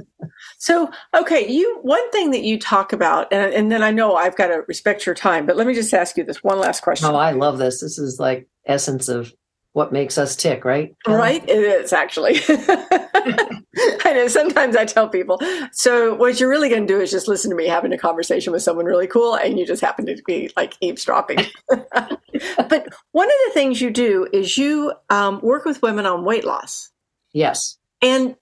so, 0.59 0.91
okay, 1.15 1.49
you 1.51 1.79
one 1.83 2.11
thing 2.11 2.31
that 2.31 2.43
you 2.43 2.59
talk 2.59 2.93
about, 2.93 3.33
and, 3.33 3.55
and 3.55 3.73
then 3.73 3.83
I 3.83 3.91
know 3.91 4.15
I've 4.15 4.37
got 4.37 4.49
to 4.49 4.63
respect 4.69 5.07
your 5.07 5.15
time, 5.15 5.47
but 5.47 5.57
let 5.57 5.67
me 5.67 5.75
just 5.75 5.93
ask 5.95 6.17
you 6.17 6.25
this 6.25 6.45
one 6.45 6.61
last 6.61 6.83
question. 6.83 7.09
Oh, 7.09 7.17
I 7.17 7.33
love 7.33 7.59
this. 7.59 7.81
This 7.81 7.99
is 7.99 8.21
like 8.21 8.47
essence 8.67 9.09
of 9.09 9.33
what 9.73 9.93
makes 9.93 10.17
us 10.17 10.37
tick, 10.37 10.65
right? 10.65 10.95
Right, 11.07 11.47
it 11.47 11.59
is 11.59 11.93
actually. 11.93 12.37
I 12.49 14.13
know 14.15 14.29
sometimes 14.29 14.77
I 14.77 14.85
tell 14.85 15.09
people, 15.09 15.39
so 15.73 16.15
what 16.15 16.39
you're 16.39 16.49
really 16.49 16.69
going 16.69 16.87
to 16.87 16.95
do 16.95 17.01
is 17.01 17.11
just 17.11 17.29
listen 17.29 17.51
to 17.51 17.57
me 17.57 17.67
having 17.67 17.93
a 17.93 17.99
conversation 17.99 18.53
with 18.53 18.63
someone 18.63 18.87
really 18.87 19.07
cool, 19.07 19.35
and 19.35 19.59
you 19.59 19.67
just 19.67 19.83
happen 19.83 20.07
to 20.07 20.17
be 20.27 20.51
like 20.57 20.75
eavesdropping. 20.81 21.41
but 21.69 22.89
one 23.13 23.29
of 23.29 23.37
the 23.47 23.51
things 23.53 23.81
you 23.81 23.91
do 23.91 24.27
is 24.33 24.57
you 24.57 24.93
um, 25.11 25.41
work 25.43 25.65
with 25.65 25.83
women 25.83 26.07
on 26.07 26.25
weight 26.25 26.45
loss. 26.45 26.91
Yes. 27.33 27.77
And 28.01 28.37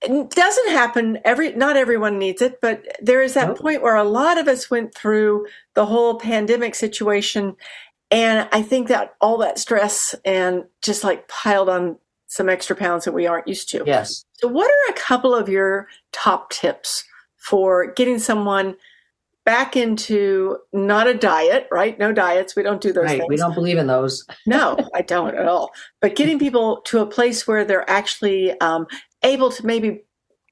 it 0.00 0.30
doesn't 0.30 0.70
happen 0.70 1.18
every 1.24 1.52
not 1.54 1.76
everyone 1.76 2.18
needs 2.18 2.40
it 2.40 2.60
but 2.60 2.84
there 3.00 3.22
is 3.22 3.34
that 3.34 3.48
nope. 3.48 3.58
point 3.58 3.82
where 3.82 3.96
a 3.96 4.04
lot 4.04 4.38
of 4.38 4.46
us 4.46 4.70
went 4.70 4.94
through 4.94 5.46
the 5.74 5.86
whole 5.86 6.18
pandemic 6.18 6.74
situation 6.74 7.56
and 8.10 8.48
i 8.52 8.62
think 8.62 8.88
that 8.88 9.14
all 9.20 9.38
that 9.38 9.58
stress 9.58 10.14
and 10.24 10.64
just 10.82 11.02
like 11.02 11.26
piled 11.26 11.68
on 11.68 11.96
some 12.28 12.48
extra 12.48 12.76
pounds 12.76 13.04
that 13.04 13.12
we 13.12 13.26
aren't 13.26 13.48
used 13.48 13.68
to. 13.70 13.82
Yes. 13.84 14.24
So, 14.34 14.46
what 14.46 14.70
are 14.70 14.92
a 14.92 14.96
couple 14.96 15.34
of 15.34 15.48
your 15.48 15.88
top 16.12 16.50
tips 16.50 17.04
for 17.36 17.92
getting 17.92 18.18
someone 18.18 18.76
back 19.44 19.76
into 19.76 20.58
not 20.72 21.06
a 21.06 21.14
diet, 21.14 21.66
right? 21.70 21.98
No 21.98 22.12
diets. 22.12 22.54
We 22.54 22.62
don't 22.62 22.80
do 22.80 22.92
those 22.92 23.04
right. 23.04 23.18
things. 23.18 23.28
We 23.28 23.36
don't 23.36 23.54
believe 23.54 23.78
in 23.78 23.86
those. 23.86 24.26
no, 24.46 24.76
I 24.94 25.02
don't 25.02 25.34
at 25.34 25.46
all. 25.46 25.70
But 26.00 26.16
getting 26.16 26.38
people 26.38 26.82
to 26.86 27.00
a 27.00 27.06
place 27.06 27.46
where 27.46 27.64
they're 27.64 27.88
actually 27.88 28.58
um, 28.60 28.86
able 29.22 29.50
to 29.52 29.64
maybe 29.64 30.02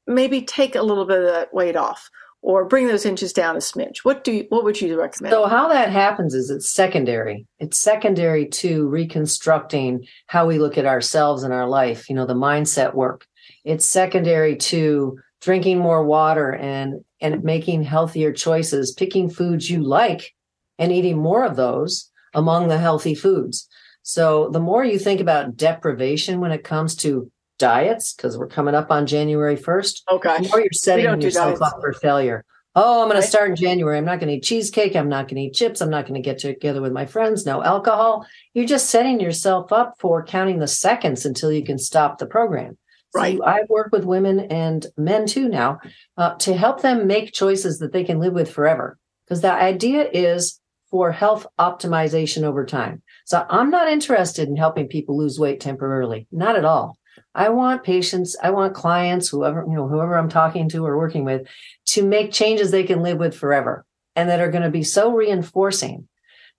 maybe 0.06 0.42
take 0.42 0.76
a 0.76 0.82
little 0.82 1.04
bit 1.04 1.18
of 1.18 1.26
that 1.26 1.52
weight 1.52 1.76
off 1.76 2.08
or 2.46 2.64
bring 2.64 2.86
those 2.86 3.04
inches 3.04 3.32
down 3.32 3.56
a 3.56 3.58
smidge. 3.58 3.98
What 4.04 4.22
do 4.22 4.32
you, 4.32 4.46
what 4.50 4.62
would 4.62 4.80
you 4.80 4.98
recommend? 4.98 5.32
So 5.32 5.46
how 5.46 5.68
that 5.68 5.90
happens 5.90 6.32
is 6.32 6.48
it's 6.48 6.70
secondary. 6.70 7.44
It's 7.58 7.76
secondary 7.76 8.46
to 8.46 8.86
reconstructing 8.86 10.06
how 10.28 10.46
we 10.46 10.58
look 10.58 10.78
at 10.78 10.86
ourselves 10.86 11.42
and 11.42 11.52
our 11.52 11.68
life, 11.68 12.08
you 12.08 12.14
know, 12.14 12.24
the 12.24 12.34
mindset 12.34 12.94
work. 12.94 13.26
It's 13.64 13.84
secondary 13.84 14.54
to 14.56 15.18
drinking 15.40 15.78
more 15.78 16.04
water 16.04 16.54
and 16.54 17.04
and 17.20 17.42
making 17.42 17.82
healthier 17.82 18.32
choices, 18.32 18.92
picking 18.92 19.30
foods 19.30 19.70
you 19.70 19.82
like 19.82 20.34
and 20.78 20.92
eating 20.92 21.16
more 21.16 21.44
of 21.44 21.56
those 21.56 22.10
among 22.34 22.68
the 22.68 22.78
healthy 22.78 23.14
foods. 23.14 23.68
So 24.02 24.50
the 24.50 24.60
more 24.60 24.84
you 24.84 24.98
think 24.98 25.20
about 25.20 25.56
deprivation 25.56 26.40
when 26.40 26.52
it 26.52 26.62
comes 26.62 26.94
to 26.96 27.30
diets 27.58 28.14
because 28.14 28.36
we're 28.36 28.48
coming 28.48 28.74
up 28.74 28.90
on 28.90 29.06
January 29.06 29.56
1st. 29.56 30.02
Okay. 30.10 30.48
Or 30.52 30.60
you're 30.60 30.68
setting 30.72 31.20
yourself 31.20 31.62
up 31.62 31.78
for 31.80 31.92
failure. 31.92 32.44
Oh, 32.74 33.00
I'm 33.00 33.08
going 33.08 33.16
right. 33.16 33.22
to 33.22 33.28
start 33.28 33.50
in 33.50 33.56
January. 33.56 33.96
I'm 33.96 34.04
not 34.04 34.20
going 34.20 34.28
to 34.28 34.34
eat 34.34 34.42
cheesecake. 34.42 34.94
I'm 34.94 35.08
not 35.08 35.28
going 35.28 35.36
to 35.36 35.48
eat 35.48 35.54
chips. 35.54 35.80
I'm 35.80 35.88
not 35.88 36.02
going 36.04 36.22
to 36.22 36.24
get 36.24 36.38
together 36.38 36.82
with 36.82 36.92
my 36.92 37.06
friends. 37.06 37.46
No 37.46 37.62
alcohol. 37.62 38.26
You're 38.52 38.66
just 38.66 38.90
setting 38.90 39.18
yourself 39.18 39.72
up 39.72 39.94
for 39.98 40.22
counting 40.22 40.58
the 40.58 40.68
seconds 40.68 41.24
until 41.24 41.50
you 41.50 41.64
can 41.64 41.78
stop 41.78 42.18
the 42.18 42.26
program. 42.26 42.76
Right. 43.16 43.38
So 43.38 43.44
I 43.44 43.62
work 43.68 43.90
with 43.92 44.04
women 44.04 44.40
and 44.40 44.86
men 44.96 45.26
too 45.26 45.48
now 45.48 45.80
uh, 46.16 46.34
to 46.36 46.54
help 46.54 46.82
them 46.82 47.06
make 47.06 47.32
choices 47.32 47.78
that 47.78 47.92
they 47.92 48.04
can 48.04 48.18
live 48.18 48.32
with 48.32 48.50
forever. 48.50 48.98
Because 49.24 49.40
the 49.40 49.52
idea 49.52 50.08
is 50.12 50.60
for 50.90 51.10
health 51.10 51.46
optimization 51.58 52.44
over 52.44 52.64
time. 52.64 53.02
So 53.24 53.44
I'm 53.50 53.70
not 53.70 53.88
interested 53.88 54.48
in 54.48 54.56
helping 54.56 54.86
people 54.86 55.18
lose 55.18 55.38
weight 55.38 55.60
temporarily. 55.60 56.28
Not 56.30 56.56
at 56.56 56.64
all. 56.64 56.96
I 57.34 57.48
want 57.48 57.84
patients, 57.84 58.36
I 58.42 58.50
want 58.50 58.74
clients, 58.74 59.28
whoever, 59.28 59.64
you 59.68 59.74
know, 59.74 59.88
whoever 59.88 60.16
I'm 60.16 60.28
talking 60.28 60.68
to 60.70 60.86
or 60.86 60.96
working 60.96 61.24
with, 61.24 61.46
to 61.86 62.06
make 62.06 62.32
changes 62.32 62.70
they 62.70 62.84
can 62.84 63.02
live 63.02 63.18
with 63.18 63.34
forever 63.34 63.84
and 64.14 64.28
that 64.28 64.40
are 64.40 64.50
going 64.50 64.62
to 64.62 64.70
be 64.70 64.82
so 64.82 65.12
reinforcing 65.12 66.08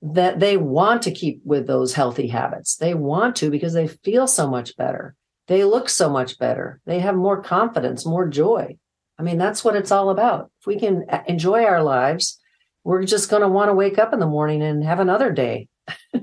that 0.01 0.39
they 0.39 0.57
want 0.57 1.01
to 1.03 1.11
keep 1.11 1.41
with 1.43 1.65
those 1.65 1.93
healthy 1.93 2.27
habits. 2.27 2.75
They 2.75 2.93
want 2.93 3.35
to 3.37 3.49
because 3.49 3.73
they 3.73 3.87
feel 3.87 4.27
so 4.27 4.49
much 4.49 4.75
better. 4.77 5.15
They 5.47 5.63
look 5.63 5.89
so 5.89 6.09
much 6.09 6.37
better. 6.37 6.81
They 6.85 6.99
have 6.99 7.15
more 7.15 7.41
confidence, 7.41 8.05
more 8.05 8.27
joy. 8.27 8.77
I 9.17 9.23
mean, 9.23 9.37
that's 9.37 9.63
what 9.63 9.75
it's 9.75 9.91
all 9.91 10.09
about. 10.09 10.51
If 10.59 10.67
we 10.67 10.79
can 10.79 11.05
enjoy 11.27 11.63
our 11.63 11.81
lives, 11.81 12.39
we're 12.83 13.03
just 13.03 13.29
going 13.29 13.41
to 13.41 13.47
want 13.47 13.69
to 13.69 13.73
wake 13.73 13.97
up 13.97 14.13
in 14.13 14.19
the 14.19 14.27
morning 14.27 14.61
and 14.61 14.83
have 14.83 14.99
another 14.99 15.31
day. 15.31 15.67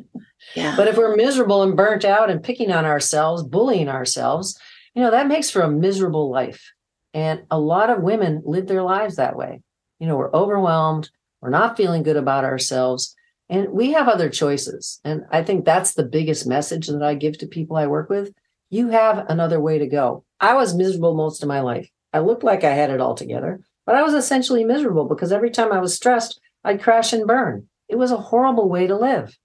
Yeah. 0.55 0.77
But 0.77 0.89
if 0.89 0.97
we're 0.97 1.17
miserable 1.17 1.63
and 1.63 1.77
burnt 1.77 2.05
out 2.05 2.31
and 2.31 2.43
picking 2.43 2.71
on 2.71 2.85
ourselves, 2.85 3.43
bullying 3.43 3.89
ourselves, 3.89 4.59
you 4.95 5.03
know, 5.03 5.11
that 5.11 5.27
makes 5.27 5.51
for 5.51 5.63
a 5.63 5.71
miserable 5.71 6.31
life. 6.31 6.73
And 7.13 7.43
a 7.51 7.59
lot 7.59 7.91
of 7.91 8.03
women 8.03 8.43
live 8.45 8.67
their 8.67 8.83
lives 8.83 9.17
that 9.17 9.37
way. 9.37 9.63
You 9.99 10.07
know, 10.07 10.17
we're 10.17 10.33
overwhelmed, 10.33 11.11
we're 11.41 11.51
not 11.51 11.77
feeling 11.77 12.03
good 12.03 12.17
about 12.17 12.45
ourselves, 12.45 13.15
and 13.49 13.71
we 13.71 13.93
have 13.93 14.09
other 14.09 14.29
choices. 14.29 15.01
And 15.05 15.23
I 15.31 15.43
think 15.43 15.65
that's 15.65 15.95
the 15.95 16.05
biggest 16.05 16.47
message 16.47 16.89
that 16.89 17.03
I 17.03 17.15
give 17.15 17.39
to 17.39 17.47
people 17.47 17.77
I 17.77 17.87
work 17.87 18.09
with. 18.09 18.33
You 18.75 18.89
have 18.89 19.27
another 19.29 19.61
way 19.61 19.79
to 19.79 19.87
go. 19.87 20.25
I 20.41 20.55
was 20.55 20.75
miserable 20.75 21.15
most 21.15 21.45
of 21.45 21.49
my 21.49 21.61
life. 21.61 21.89
I 22.13 22.19
looked 22.19 22.43
like 22.43 22.65
I 22.65 22.75
had 22.75 22.91
it 22.91 23.01
all 23.01 23.15
together, 23.15 23.61
but 23.87 23.95
I 23.95 24.03
was 24.03 24.15
essentially 24.15 24.65
miserable 24.65 25.05
because 25.05 25.31
every 25.31 25.51
time 25.51 25.71
I 25.71 25.79
was 25.79 25.95
stressed, 25.95 26.41
I'd 26.65 26.83
crash 26.83 27.13
and 27.13 27.25
burn. 27.25 27.69
It 27.89 27.99
was 27.99 28.11
a 28.11 28.17
horrible 28.17 28.69
way 28.69 28.89
to 28.89 28.97
live. 28.97 29.39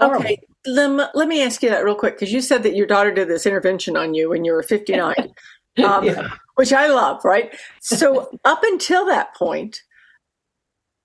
Okay. 0.00 0.40
Let, 0.66 1.14
let 1.14 1.28
me 1.28 1.44
ask 1.44 1.62
you 1.62 1.70
that 1.70 1.84
real 1.84 1.94
quick 1.94 2.14
because 2.14 2.32
you 2.32 2.40
said 2.40 2.64
that 2.64 2.74
your 2.74 2.88
daughter 2.88 3.14
did 3.14 3.28
this 3.28 3.46
intervention 3.46 3.96
on 3.96 4.14
you 4.14 4.30
when 4.30 4.44
you 4.44 4.52
were 4.52 4.64
59, 4.64 5.14
um, 5.84 6.04
yeah. 6.04 6.30
which 6.56 6.72
I 6.72 6.88
love, 6.88 7.24
right? 7.24 7.56
So, 7.80 8.36
up 8.44 8.64
until 8.64 9.06
that 9.06 9.32
point, 9.36 9.80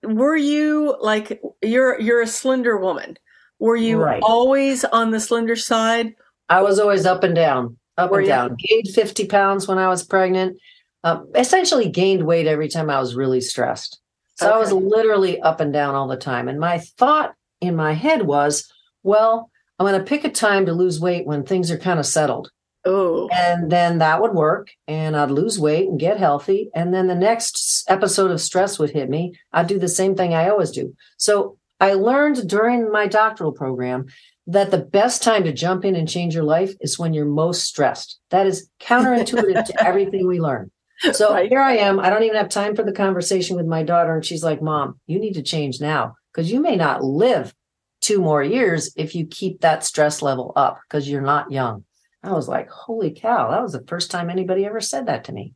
were 0.01 0.35
you 0.35 0.97
like 0.99 1.43
you're 1.61 2.01
you're 2.01 2.23
a 2.23 2.27
slender 2.27 2.75
woman? 2.75 3.19
Were 3.59 3.75
you 3.75 4.01
right. 4.01 4.23
always 4.23 4.83
on 4.83 5.11
the 5.11 5.19
slender 5.19 5.55
side? 5.55 6.15
I 6.51 6.61
was 6.61 6.79
always 6.79 7.05
up 7.05 7.23
and 7.23 7.33
down, 7.33 7.77
up 7.97 8.11
were 8.11 8.19
and 8.19 8.27
you? 8.27 8.33
down. 8.33 8.57
Gained 8.59 8.89
50 8.89 9.25
pounds 9.27 9.67
when 9.67 9.77
I 9.77 9.87
was 9.87 10.03
pregnant. 10.03 10.57
Uh, 11.03 11.21
essentially 11.33 11.89
gained 11.89 12.23
weight 12.23 12.45
every 12.45 12.67
time 12.67 12.89
I 12.89 12.99
was 12.99 13.15
really 13.15 13.41
stressed. 13.41 13.99
So 14.35 14.47
okay. 14.47 14.55
I 14.55 14.59
was 14.59 14.71
literally 14.71 15.39
up 15.39 15.61
and 15.61 15.71
down 15.71 15.95
all 15.95 16.07
the 16.07 16.17
time. 16.17 16.47
And 16.47 16.59
my 16.59 16.79
thought 16.79 17.33
in 17.61 17.75
my 17.75 17.93
head 17.93 18.23
was, 18.23 18.71
well, 19.01 19.49
I'm 19.79 19.87
going 19.87 19.97
to 19.97 20.05
pick 20.05 20.25
a 20.25 20.29
time 20.29 20.65
to 20.65 20.73
lose 20.73 20.99
weight 20.99 21.25
when 21.25 21.43
things 21.43 21.71
are 21.71 21.77
kind 21.77 21.99
of 21.99 22.05
settled. 22.05 22.51
Oh. 22.83 23.29
And 23.29 23.71
then 23.71 23.99
that 23.99 24.21
would 24.21 24.33
work 24.33 24.71
and 24.87 25.15
I'd 25.15 25.31
lose 25.31 25.59
weight 25.59 25.87
and 25.87 25.99
get 25.99 26.17
healthy. 26.17 26.69
And 26.75 26.93
then 26.93 27.07
the 27.07 27.15
next 27.15 27.85
episode 27.87 28.31
of 28.31 28.41
stress 28.41 28.77
would 28.77 28.89
hit 28.89 29.09
me. 29.09 29.35
I'd 29.53 29.67
do 29.67 29.79
the 29.79 29.87
same 29.87 30.15
thing 30.15 30.33
I 30.33 30.49
always 30.49 30.71
do. 30.71 30.95
So 31.17 31.57
I 31.79 31.93
learned 31.93 32.47
during 32.47 32.91
my 32.91 33.07
doctoral 33.07 33.53
program 33.53 34.07
that 34.51 34.71
the 34.71 34.77
best 34.77 35.23
time 35.23 35.43
to 35.45 35.53
jump 35.53 35.85
in 35.85 35.95
and 35.95 36.07
change 36.07 36.35
your 36.35 36.43
life 36.43 36.73
is 36.81 36.99
when 36.99 37.13
you're 37.13 37.25
most 37.25 37.63
stressed. 37.63 38.19
That 38.29 38.47
is 38.47 38.69
counterintuitive 38.79 39.65
to 39.65 39.83
everything 39.85 40.27
we 40.27 40.39
learn. 40.39 40.71
So 41.13 41.33
right. 41.33 41.49
here 41.49 41.61
I 41.61 41.77
am. 41.77 41.99
I 41.99 42.09
don't 42.09 42.23
even 42.23 42.35
have 42.35 42.49
time 42.49 42.75
for 42.75 42.83
the 42.83 42.91
conversation 42.91 43.55
with 43.55 43.65
my 43.65 43.83
daughter. 43.83 44.13
And 44.13 44.25
she's 44.25 44.43
like, 44.43 44.61
Mom, 44.61 44.99
you 45.07 45.19
need 45.19 45.33
to 45.33 45.41
change 45.41 45.81
now 45.81 46.15
because 46.31 46.51
you 46.51 46.59
may 46.59 46.75
not 46.75 47.03
live 47.03 47.53
two 48.01 48.19
more 48.19 48.43
years 48.43 48.93
if 48.95 49.15
you 49.15 49.25
keep 49.25 49.61
that 49.61 49.83
stress 49.83 50.21
level 50.21 50.53
up 50.55 50.79
because 50.87 51.09
you're 51.09 51.21
not 51.21 51.51
young. 51.51 51.85
I 52.23 52.33
was 52.33 52.47
like, 52.47 52.69
holy 52.69 53.11
cow, 53.11 53.49
that 53.49 53.63
was 53.63 53.71
the 53.71 53.85
first 53.87 54.11
time 54.11 54.29
anybody 54.29 54.65
ever 54.65 54.79
said 54.79 55.07
that 55.07 55.23
to 55.25 55.31
me. 55.31 55.55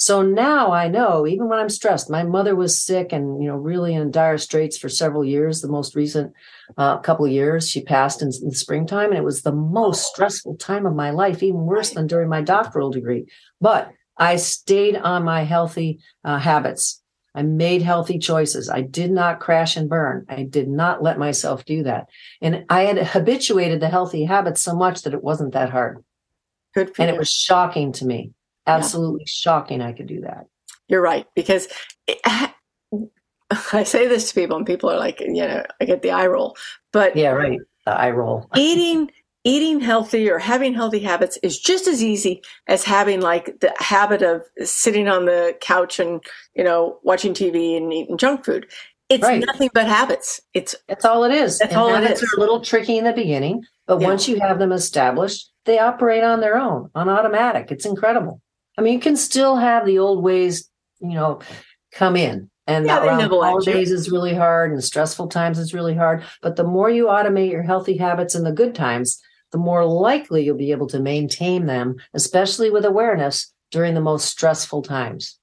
So 0.00 0.22
now 0.22 0.72
I 0.72 0.88
know, 0.88 1.26
even 1.26 1.46
when 1.50 1.58
I'm 1.58 1.68
stressed, 1.68 2.08
my 2.08 2.22
mother 2.22 2.56
was 2.56 2.82
sick 2.82 3.12
and, 3.12 3.42
you 3.42 3.50
know, 3.50 3.56
really 3.56 3.92
in 3.92 4.10
dire 4.10 4.38
straits 4.38 4.78
for 4.78 4.88
several 4.88 5.26
years. 5.26 5.60
The 5.60 5.68
most 5.68 5.94
recent 5.94 6.32
uh, 6.78 6.96
couple 7.00 7.26
of 7.26 7.32
years, 7.32 7.68
she 7.68 7.82
passed 7.82 8.22
in, 8.22 8.30
in 8.42 8.48
the 8.48 8.54
springtime, 8.54 9.10
and 9.10 9.18
it 9.18 9.24
was 9.24 9.42
the 9.42 9.52
most 9.52 10.06
stressful 10.06 10.56
time 10.56 10.86
of 10.86 10.94
my 10.94 11.10
life, 11.10 11.42
even 11.42 11.66
worse 11.66 11.90
than 11.90 12.06
during 12.06 12.30
my 12.30 12.40
doctoral 12.40 12.90
degree. 12.90 13.26
But 13.60 13.92
I 14.16 14.36
stayed 14.36 14.96
on 14.96 15.22
my 15.22 15.42
healthy 15.42 16.00
uh, 16.24 16.38
habits. 16.38 17.02
I 17.34 17.42
made 17.42 17.82
healthy 17.82 18.18
choices. 18.18 18.70
I 18.70 18.80
did 18.80 19.10
not 19.10 19.38
crash 19.38 19.76
and 19.76 19.86
burn. 19.86 20.24
I 20.30 20.44
did 20.44 20.70
not 20.70 21.02
let 21.02 21.18
myself 21.18 21.66
do 21.66 21.82
that. 21.82 22.08
And 22.40 22.64
I 22.70 22.84
had 22.84 23.06
habituated 23.06 23.80
the 23.80 23.90
healthy 23.90 24.24
habits 24.24 24.62
so 24.62 24.74
much 24.74 25.02
that 25.02 25.12
it 25.12 25.22
wasn't 25.22 25.52
that 25.52 25.68
hard. 25.68 26.02
Good 26.74 26.92
and 26.98 27.10
you. 27.10 27.14
it 27.16 27.18
was 27.18 27.30
shocking 27.30 27.92
to 27.92 28.06
me. 28.06 28.32
Absolutely 28.70 29.22
yeah. 29.22 29.32
shocking 29.32 29.80
I 29.80 29.92
could 29.92 30.06
do 30.06 30.20
that. 30.22 30.46
You're 30.88 31.02
right. 31.02 31.26
Because 31.34 31.68
it, 32.06 32.18
I 33.72 33.84
say 33.84 34.06
this 34.06 34.28
to 34.28 34.34
people 34.34 34.56
and 34.56 34.66
people 34.66 34.90
are 34.90 34.98
like, 34.98 35.20
you 35.20 35.34
know, 35.34 35.64
I 35.80 35.84
get 35.84 36.02
the 36.02 36.10
eye 36.10 36.26
roll. 36.26 36.56
But 36.92 37.16
yeah, 37.16 37.30
right. 37.30 37.58
The 37.86 37.92
eye 37.92 38.10
roll. 38.10 38.48
eating 38.56 39.10
eating 39.44 39.80
healthy 39.80 40.30
or 40.30 40.38
having 40.38 40.74
healthy 40.74 40.98
habits 40.98 41.38
is 41.42 41.58
just 41.58 41.86
as 41.86 42.02
easy 42.02 42.42
as 42.66 42.84
having 42.84 43.22
like 43.22 43.58
the 43.60 43.72
habit 43.78 44.20
of 44.20 44.42
sitting 44.64 45.08
on 45.08 45.24
the 45.24 45.56
couch 45.62 45.98
and 45.98 46.20
you 46.54 46.62
know 46.62 46.98
watching 47.02 47.32
TV 47.32 47.76
and 47.76 47.92
eating 47.92 48.18
junk 48.18 48.44
food. 48.44 48.66
It's 49.08 49.24
right. 49.24 49.44
nothing 49.44 49.70
but 49.74 49.88
habits. 49.88 50.40
It's 50.54 50.74
that's 50.88 51.04
all 51.04 51.24
it 51.24 51.32
is. 51.32 51.58
That's 51.58 51.72
and 51.72 51.80
all 51.80 51.88
habits 51.88 52.22
it 52.22 52.24
is. 52.24 52.32
are 52.32 52.36
a 52.36 52.40
little 52.40 52.60
tricky 52.60 52.96
in 52.96 53.04
the 53.04 53.12
beginning, 53.12 53.64
but 53.86 54.00
yeah. 54.00 54.06
once 54.06 54.28
you 54.28 54.38
have 54.40 54.58
them 54.58 54.72
established, 54.72 55.50
they 55.64 55.78
operate 55.78 56.22
on 56.22 56.40
their 56.40 56.56
own, 56.56 56.90
on 56.94 57.08
automatic. 57.08 57.72
It's 57.72 57.86
incredible. 57.86 58.40
I 58.80 58.82
mean, 58.82 58.94
you 58.94 59.00
can 59.00 59.16
still 59.16 59.56
have 59.56 59.84
the 59.84 59.98
old 59.98 60.24
ways, 60.24 60.70
you 61.00 61.10
know, 61.10 61.40
come 61.92 62.16
in. 62.16 62.48
And 62.66 62.86
yeah, 62.86 63.04
around 63.04 63.28
holidays 63.28 63.90
is 63.90 64.10
really 64.10 64.32
hard 64.32 64.72
and 64.72 64.82
stressful 64.82 65.28
times 65.28 65.58
is 65.58 65.74
really 65.74 65.94
hard. 65.94 66.24
But 66.40 66.56
the 66.56 66.64
more 66.64 66.88
you 66.88 67.06
automate 67.06 67.50
your 67.50 67.62
healthy 67.62 67.98
habits 67.98 68.34
in 68.34 68.42
the 68.42 68.52
good 68.52 68.74
times, 68.74 69.20
the 69.52 69.58
more 69.58 69.84
likely 69.84 70.44
you'll 70.44 70.56
be 70.56 70.70
able 70.70 70.86
to 70.86 70.98
maintain 70.98 71.66
them, 71.66 71.96
especially 72.14 72.70
with 72.70 72.86
awareness 72.86 73.52
during 73.70 73.92
the 73.92 74.00
most 74.00 74.30
stressful 74.30 74.80
times. 74.80 75.38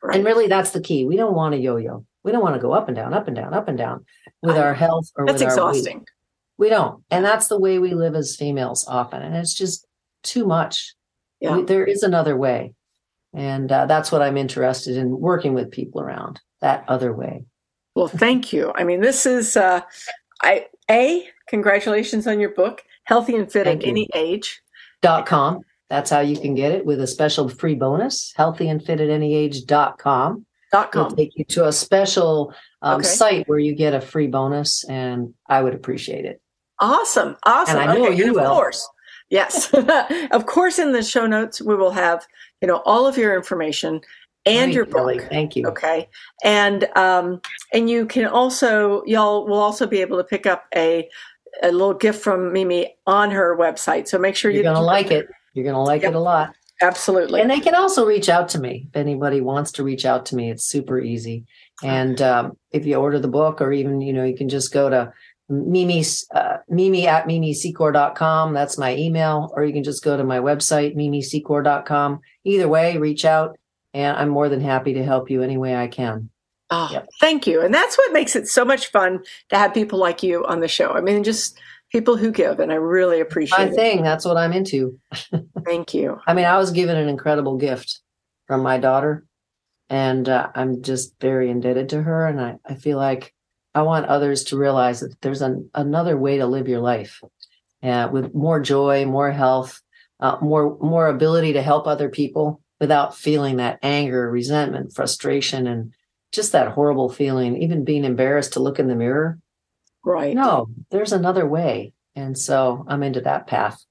Right. 0.00 0.16
And 0.16 0.24
really, 0.24 0.46
that's 0.46 0.70
the 0.70 0.80
key. 0.80 1.04
We 1.04 1.16
don't 1.16 1.34
want 1.34 1.54
to 1.54 1.60
yo 1.60 1.78
yo. 1.78 2.06
We 2.22 2.30
don't 2.30 2.42
want 2.42 2.54
to 2.54 2.62
go 2.62 2.72
up 2.72 2.86
and 2.86 2.94
down, 2.94 3.12
up 3.12 3.26
and 3.26 3.34
down, 3.34 3.54
up 3.54 3.66
and 3.66 3.76
down 3.76 4.04
with 4.40 4.56
our 4.56 4.74
health 4.74 5.10
or 5.16 5.26
that's 5.26 5.40
with 5.40 5.50
exhausting. 5.50 5.94
our 5.94 5.98
weight. 5.98 6.08
We 6.58 6.68
don't. 6.68 7.02
And 7.10 7.24
that's 7.24 7.48
the 7.48 7.58
way 7.58 7.80
we 7.80 7.94
live 7.94 8.14
as 8.14 8.36
females 8.36 8.86
often. 8.86 9.20
And 9.20 9.34
it's 9.34 9.54
just 9.54 9.84
too 10.22 10.46
much. 10.46 10.94
Yeah. 11.42 11.56
We, 11.56 11.64
there 11.64 11.84
is 11.84 12.02
another 12.02 12.36
way. 12.38 12.72
And 13.34 13.70
uh, 13.70 13.86
that's 13.86 14.10
what 14.10 14.22
I'm 14.22 14.36
interested 14.36 14.96
in 14.96 15.20
working 15.20 15.52
with 15.52 15.70
people 15.70 16.00
around 16.00 16.40
that 16.60 16.84
other 16.88 17.12
way. 17.12 17.44
Well, 17.94 18.08
thank 18.08 18.52
you. 18.52 18.72
I 18.74 18.84
mean, 18.84 19.00
this 19.00 19.26
is, 19.26 19.56
uh, 19.56 19.80
I, 20.42 20.66
A, 20.90 21.28
congratulations 21.48 22.26
on 22.26 22.40
your 22.40 22.54
book. 22.54 22.82
Healthy 23.04 23.36
and 23.36 23.50
Fit 23.50 23.64
Thank 23.64 23.80
at 23.80 23.86
you. 23.86 23.90
Any 23.90 24.08
Age. 24.14 24.62
Dot 25.02 25.26
com. 25.26 25.60
That's 25.90 26.08
how 26.08 26.20
you 26.20 26.38
can 26.38 26.54
get 26.54 26.72
it 26.72 26.86
with 26.86 27.00
a 27.00 27.06
special 27.06 27.48
free 27.48 27.74
bonus. 27.74 28.32
Healthy 28.36 28.68
and 28.68 28.82
Fit 28.82 29.00
at 29.00 29.10
Any 29.10 29.34
Age. 29.34 29.64
Dot 29.64 29.98
com. 29.98 30.46
Dot 30.70 30.92
com. 30.92 31.06
It'll 31.06 31.16
take 31.16 31.32
you 31.36 31.44
to 31.46 31.66
a 31.66 31.72
special 31.72 32.54
um, 32.80 33.00
okay. 33.00 33.08
site 33.08 33.48
where 33.48 33.58
you 33.58 33.74
get 33.74 33.92
a 33.92 34.00
free 34.00 34.28
bonus, 34.28 34.84
and 34.84 35.34
I 35.48 35.62
would 35.62 35.74
appreciate 35.74 36.24
it. 36.24 36.40
Awesome. 36.78 37.36
Awesome. 37.44 37.78
And 37.78 37.90
I 37.90 37.94
know 37.94 38.06
okay. 38.06 38.16
you 38.16 38.30
of 38.30 38.36
will. 38.36 38.54
Course. 38.54 38.88
Yes. 39.32 39.72
of 40.30 40.44
course, 40.44 40.78
in 40.78 40.92
the 40.92 41.02
show 41.02 41.26
notes, 41.26 41.62
we 41.62 41.74
will 41.74 41.90
have, 41.90 42.26
you 42.60 42.68
know, 42.68 42.82
all 42.84 43.06
of 43.06 43.16
your 43.16 43.34
information 43.34 44.02
and 44.44 44.66
Great, 44.66 44.74
your 44.74 44.84
book. 44.84 44.96
Kelly. 44.96 45.20
Thank 45.20 45.56
you. 45.56 45.66
Okay. 45.68 46.06
And 46.44 46.84
um, 46.96 47.40
and 47.72 47.88
you 47.88 48.04
can 48.04 48.26
also 48.26 49.02
y'all 49.06 49.46
will 49.46 49.58
also 49.58 49.86
be 49.86 50.02
able 50.02 50.18
to 50.18 50.24
pick 50.24 50.46
up 50.46 50.66
a 50.76 51.08
a 51.62 51.72
little 51.72 51.94
gift 51.94 52.22
from 52.22 52.52
Mimi 52.52 52.94
on 53.06 53.30
her 53.30 53.56
website. 53.56 54.06
So 54.06 54.18
make 54.18 54.36
sure 54.36 54.50
you're 54.50 54.62
going 54.62 54.76
to 54.76 54.82
like 54.82 55.10
it. 55.10 55.28
You're 55.54 55.64
going 55.64 55.74
to 55.76 55.80
like 55.80 56.02
yep. 56.02 56.12
it 56.12 56.16
a 56.16 56.20
lot. 56.20 56.54
Absolutely. 56.82 57.40
And 57.40 57.50
they 57.50 57.60
can 57.60 57.74
also 57.74 58.04
reach 58.04 58.28
out 58.28 58.48
to 58.50 58.60
me 58.60 58.88
if 58.88 58.96
anybody 58.96 59.40
wants 59.40 59.72
to 59.72 59.84
reach 59.84 60.04
out 60.04 60.26
to 60.26 60.36
me. 60.36 60.50
It's 60.50 60.64
super 60.64 61.00
easy. 61.00 61.46
And 61.82 62.20
um, 62.20 62.56
if 62.70 62.84
you 62.84 62.96
order 62.96 63.18
the 63.18 63.28
book, 63.28 63.60
or 63.60 63.72
even 63.72 64.00
you 64.02 64.12
know, 64.12 64.24
you 64.24 64.36
can 64.36 64.48
just 64.48 64.72
go 64.72 64.90
to 64.90 65.12
Mimi 65.52 66.02
uh, 66.34 66.56
Mimi 66.68 67.06
at 67.06 67.26
MimiSecor.com. 67.26 68.54
That's 68.54 68.78
my 68.78 68.96
email, 68.96 69.52
or 69.54 69.64
you 69.64 69.72
can 69.72 69.84
just 69.84 70.02
go 70.02 70.16
to 70.16 70.24
my 70.24 70.38
website 70.38 70.96
MimiSecor.com. 70.96 72.20
Either 72.44 72.68
way, 72.68 72.96
reach 72.96 73.24
out, 73.26 73.58
and 73.92 74.16
I'm 74.16 74.30
more 74.30 74.48
than 74.48 74.62
happy 74.62 74.94
to 74.94 75.04
help 75.04 75.30
you 75.30 75.42
any 75.42 75.58
way 75.58 75.76
I 75.76 75.88
can. 75.88 76.30
Oh, 76.70 76.88
yep. 76.90 77.06
thank 77.20 77.46
you. 77.46 77.60
And 77.60 77.74
that's 77.74 77.98
what 77.98 78.14
makes 78.14 78.34
it 78.34 78.48
so 78.48 78.64
much 78.64 78.90
fun 78.90 79.22
to 79.50 79.58
have 79.58 79.74
people 79.74 79.98
like 79.98 80.22
you 80.22 80.46
on 80.46 80.60
the 80.60 80.68
show. 80.68 80.92
I 80.92 81.02
mean, 81.02 81.22
just 81.22 81.60
people 81.90 82.16
who 82.16 82.32
give, 82.32 82.58
and 82.58 82.72
I 82.72 82.76
really 82.76 83.20
appreciate 83.20 83.58
my 83.58 83.64
it. 83.66 83.74
thing. 83.74 84.02
That's 84.02 84.24
what 84.24 84.38
I'm 84.38 84.54
into. 84.54 84.98
thank 85.66 85.92
you. 85.92 86.18
I 86.26 86.32
mean, 86.32 86.46
I 86.46 86.56
was 86.56 86.70
given 86.70 86.96
an 86.96 87.10
incredible 87.10 87.58
gift 87.58 88.00
from 88.46 88.62
my 88.62 88.78
daughter, 88.78 89.26
and 89.90 90.26
uh, 90.30 90.48
I'm 90.54 90.80
just 90.80 91.20
very 91.20 91.50
indebted 91.50 91.90
to 91.90 92.02
her. 92.02 92.26
And 92.26 92.40
I, 92.40 92.56
I 92.64 92.74
feel 92.74 92.96
like 92.96 93.34
I 93.74 93.82
want 93.82 94.06
others 94.06 94.44
to 94.44 94.58
realize 94.58 95.00
that 95.00 95.20
there's 95.22 95.42
an, 95.42 95.70
another 95.74 96.16
way 96.16 96.38
to 96.38 96.46
live 96.46 96.68
your 96.68 96.80
life 96.80 97.22
uh, 97.82 98.08
with 98.12 98.34
more 98.34 98.60
joy, 98.60 99.06
more 99.06 99.30
health, 99.30 99.80
uh, 100.20 100.36
more 100.40 100.78
more 100.80 101.08
ability 101.08 101.54
to 101.54 101.62
help 101.62 101.86
other 101.86 102.08
people 102.08 102.60
without 102.80 103.16
feeling 103.16 103.56
that 103.56 103.78
anger, 103.82 104.30
resentment, 104.30 104.92
frustration, 104.92 105.66
and 105.66 105.92
just 106.32 106.52
that 106.52 106.72
horrible 106.72 107.08
feeling, 107.08 107.62
even 107.62 107.84
being 107.84 108.04
embarrassed 108.04 108.54
to 108.54 108.60
look 108.60 108.78
in 108.78 108.88
the 108.88 108.94
mirror. 108.94 109.38
Right. 110.04 110.34
No, 110.34 110.68
there's 110.90 111.12
another 111.12 111.46
way. 111.46 111.92
And 112.14 112.36
so 112.36 112.84
I'm 112.88 113.02
into 113.02 113.20
that 113.22 113.46
path. 113.46 113.84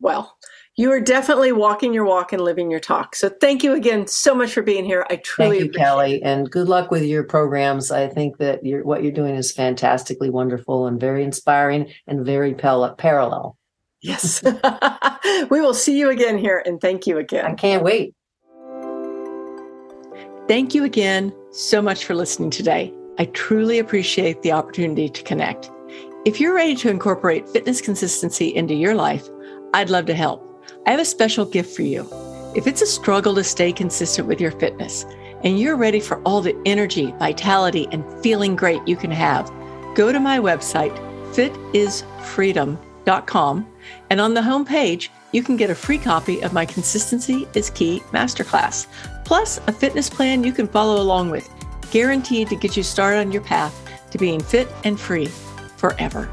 Well, 0.00 0.36
you 0.78 0.92
are 0.92 1.00
definitely 1.00 1.50
walking 1.50 1.92
your 1.92 2.04
walk 2.04 2.32
and 2.32 2.40
living 2.40 2.70
your 2.70 2.78
talk. 2.78 3.16
So 3.16 3.28
thank 3.28 3.64
you 3.64 3.74
again 3.74 4.06
so 4.06 4.32
much 4.32 4.52
for 4.52 4.62
being 4.62 4.84
here. 4.84 5.04
I 5.10 5.16
truly 5.16 5.58
thank 5.58 5.74
you, 5.74 5.78
Kelly, 5.80 6.14
it. 6.14 6.22
and 6.22 6.48
good 6.48 6.68
luck 6.68 6.92
with 6.92 7.02
your 7.02 7.24
programs. 7.24 7.90
I 7.90 8.06
think 8.06 8.38
that 8.38 8.64
you're, 8.64 8.84
what 8.84 9.02
you're 9.02 9.10
doing 9.10 9.34
is 9.34 9.50
fantastically 9.50 10.30
wonderful 10.30 10.86
and 10.86 11.00
very 11.00 11.24
inspiring 11.24 11.92
and 12.06 12.24
very 12.24 12.54
pel- 12.54 12.94
parallel. 12.94 13.56
Yes. 14.02 14.40
we 15.50 15.60
will 15.60 15.74
see 15.74 15.98
you 15.98 16.10
again 16.10 16.38
here 16.38 16.62
and 16.64 16.80
thank 16.80 17.08
you 17.08 17.18
again. 17.18 17.44
I 17.44 17.54
can't 17.54 17.82
wait. 17.82 18.14
Thank 20.46 20.76
you 20.76 20.84
again 20.84 21.34
so 21.50 21.82
much 21.82 22.04
for 22.04 22.14
listening 22.14 22.50
today. 22.50 22.94
I 23.18 23.24
truly 23.24 23.80
appreciate 23.80 24.42
the 24.42 24.52
opportunity 24.52 25.08
to 25.08 25.22
connect. 25.24 25.72
If 26.24 26.40
you're 26.40 26.54
ready 26.54 26.76
to 26.76 26.88
incorporate 26.88 27.48
fitness 27.48 27.80
consistency 27.80 28.54
into 28.54 28.74
your 28.74 28.94
life, 28.94 29.28
I'd 29.74 29.90
love 29.90 30.06
to 30.06 30.14
help. 30.14 30.47
I 30.86 30.90
have 30.90 31.00
a 31.00 31.04
special 31.04 31.44
gift 31.44 31.76
for 31.76 31.82
you. 31.82 32.08
If 32.54 32.66
it's 32.66 32.82
a 32.82 32.86
struggle 32.86 33.34
to 33.34 33.44
stay 33.44 33.72
consistent 33.72 34.26
with 34.26 34.40
your 34.40 34.52
fitness 34.52 35.04
and 35.44 35.58
you're 35.58 35.76
ready 35.76 36.00
for 36.00 36.20
all 36.22 36.40
the 36.40 36.56
energy, 36.66 37.12
vitality, 37.18 37.86
and 37.92 38.04
feeling 38.22 38.56
great 38.56 38.80
you 38.86 38.96
can 38.96 39.10
have, 39.10 39.50
go 39.94 40.12
to 40.12 40.18
my 40.18 40.38
website, 40.38 40.96
fitisfreedom.com, 41.34 43.66
and 44.10 44.20
on 44.20 44.34
the 44.34 44.40
homepage, 44.40 45.08
you 45.32 45.42
can 45.42 45.56
get 45.56 45.70
a 45.70 45.74
free 45.74 45.98
copy 45.98 46.42
of 46.42 46.52
my 46.52 46.64
Consistency 46.64 47.46
is 47.54 47.70
Key 47.70 48.00
Masterclass, 48.12 48.86
plus 49.24 49.58
a 49.66 49.72
fitness 49.72 50.08
plan 50.08 50.42
you 50.42 50.52
can 50.52 50.66
follow 50.66 51.02
along 51.02 51.30
with, 51.30 51.48
guaranteed 51.90 52.48
to 52.48 52.56
get 52.56 52.76
you 52.76 52.82
started 52.82 53.20
on 53.20 53.30
your 53.30 53.42
path 53.42 53.74
to 54.10 54.18
being 54.18 54.40
fit 54.40 54.68
and 54.84 54.98
free 54.98 55.26
forever. 55.76 56.28